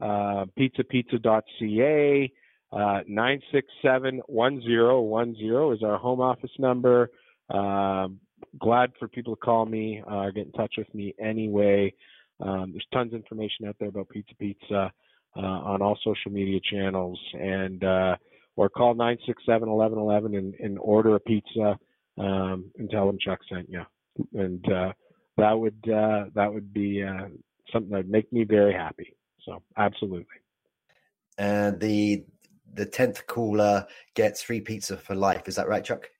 uh, 0.00 0.44
pizzapizza.ca. 0.58 2.32
Uh, 2.72 3.00
967-1010 3.84 5.74
is 5.76 5.82
our 5.82 5.98
home 5.98 6.20
office 6.20 6.50
number. 6.58 7.10
Uh, 7.48 8.08
glad 8.58 8.92
for 8.98 9.08
people 9.08 9.36
to 9.36 9.40
call 9.40 9.64
me 9.66 10.02
uh, 10.08 10.30
get 10.30 10.46
in 10.46 10.52
touch 10.52 10.74
with 10.76 10.92
me 10.94 11.14
anyway. 11.20 11.92
Um, 12.40 12.72
there's 12.72 12.86
tons 12.92 13.12
of 13.12 13.20
information 13.20 13.66
out 13.66 13.76
there 13.78 13.88
about 13.88 14.08
Pizza 14.10 14.34
Pizza 14.34 14.92
uh, 15.36 15.40
on 15.40 15.82
all 15.82 15.98
social 16.04 16.30
media 16.30 16.60
channels, 16.70 17.18
and 17.34 17.82
uh, 17.84 18.16
or 18.56 18.68
call 18.68 18.94
967-1111 18.94 20.36
and, 20.36 20.54
and 20.54 20.78
order 20.78 21.14
a 21.16 21.20
pizza 21.20 21.78
um, 22.18 22.70
and 22.78 22.90
tell 22.90 23.06
them 23.06 23.18
Chuck 23.20 23.40
sent 23.50 23.68
you, 23.70 23.82
and 24.34 24.64
uh, 24.70 24.92
that 25.36 25.52
would 25.52 25.82
uh, 25.88 26.24
that 26.34 26.52
would 26.52 26.72
be 26.72 27.02
uh, 27.02 27.28
something 27.72 27.90
that 27.90 27.98
would 27.98 28.10
make 28.10 28.32
me 28.32 28.44
very 28.44 28.72
happy. 28.72 29.15
So 29.46 29.62
absolutely. 29.78 30.26
And 31.38 31.80
the 31.80 32.24
the 32.74 32.84
tenth 32.84 33.26
caller 33.26 33.86
gets 34.14 34.42
free 34.42 34.60
pizza 34.60 34.96
for 34.96 35.14
life. 35.14 35.48
Is 35.48 35.56
that 35.56 35.68
right, 35.68 35.84
Chuck? 35.84 36.10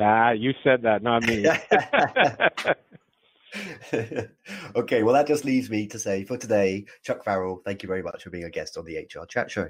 Ah, 0.00 0.30
you 0.30 0.52
said 0.64 0.82
that, 0.82 1.04
not 1.04 1.22
me. 1.22 1.46
okay, 4.76 5.04
well, 5.04 5.14
that 5.14 5.28
just 5.28 5.44
leaves 5.44 5.70
me 5.70 5.86
to 5.86 6.00
say 6.00 6.24
for 6.24 6.36
today, 6.36 6.84
Chuck 7.04 7.22
Farrell, 7.22 7.60
thank 7.64 7.84
you 7.84 7.86
very 7.86 8.02
much 8.02 8.24
for 8.24 8.30
being 8.30 8.44
a 8.44 8.50
guest 8.50 8.76
on 8.76 8.84
the 8.84 8.96
HR 8.96 9.24
Chat 9.26 9.52
Show. 9.52 9.68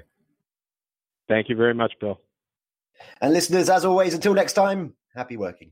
Thank 1.27 1.49
you 1.49 1.55
very 1.55 1.75
much, 1.75 1.93
Bill. 1.99 2.19
And 3.21 3.33
listeners, 3.33 3.69
as 3.69 3.85
always, 3.85 4.15
until 4.15 4.33
next 4.33 4.53
time, 4.53 4.93
happy 5.15 5.37
working. 5.37 5.71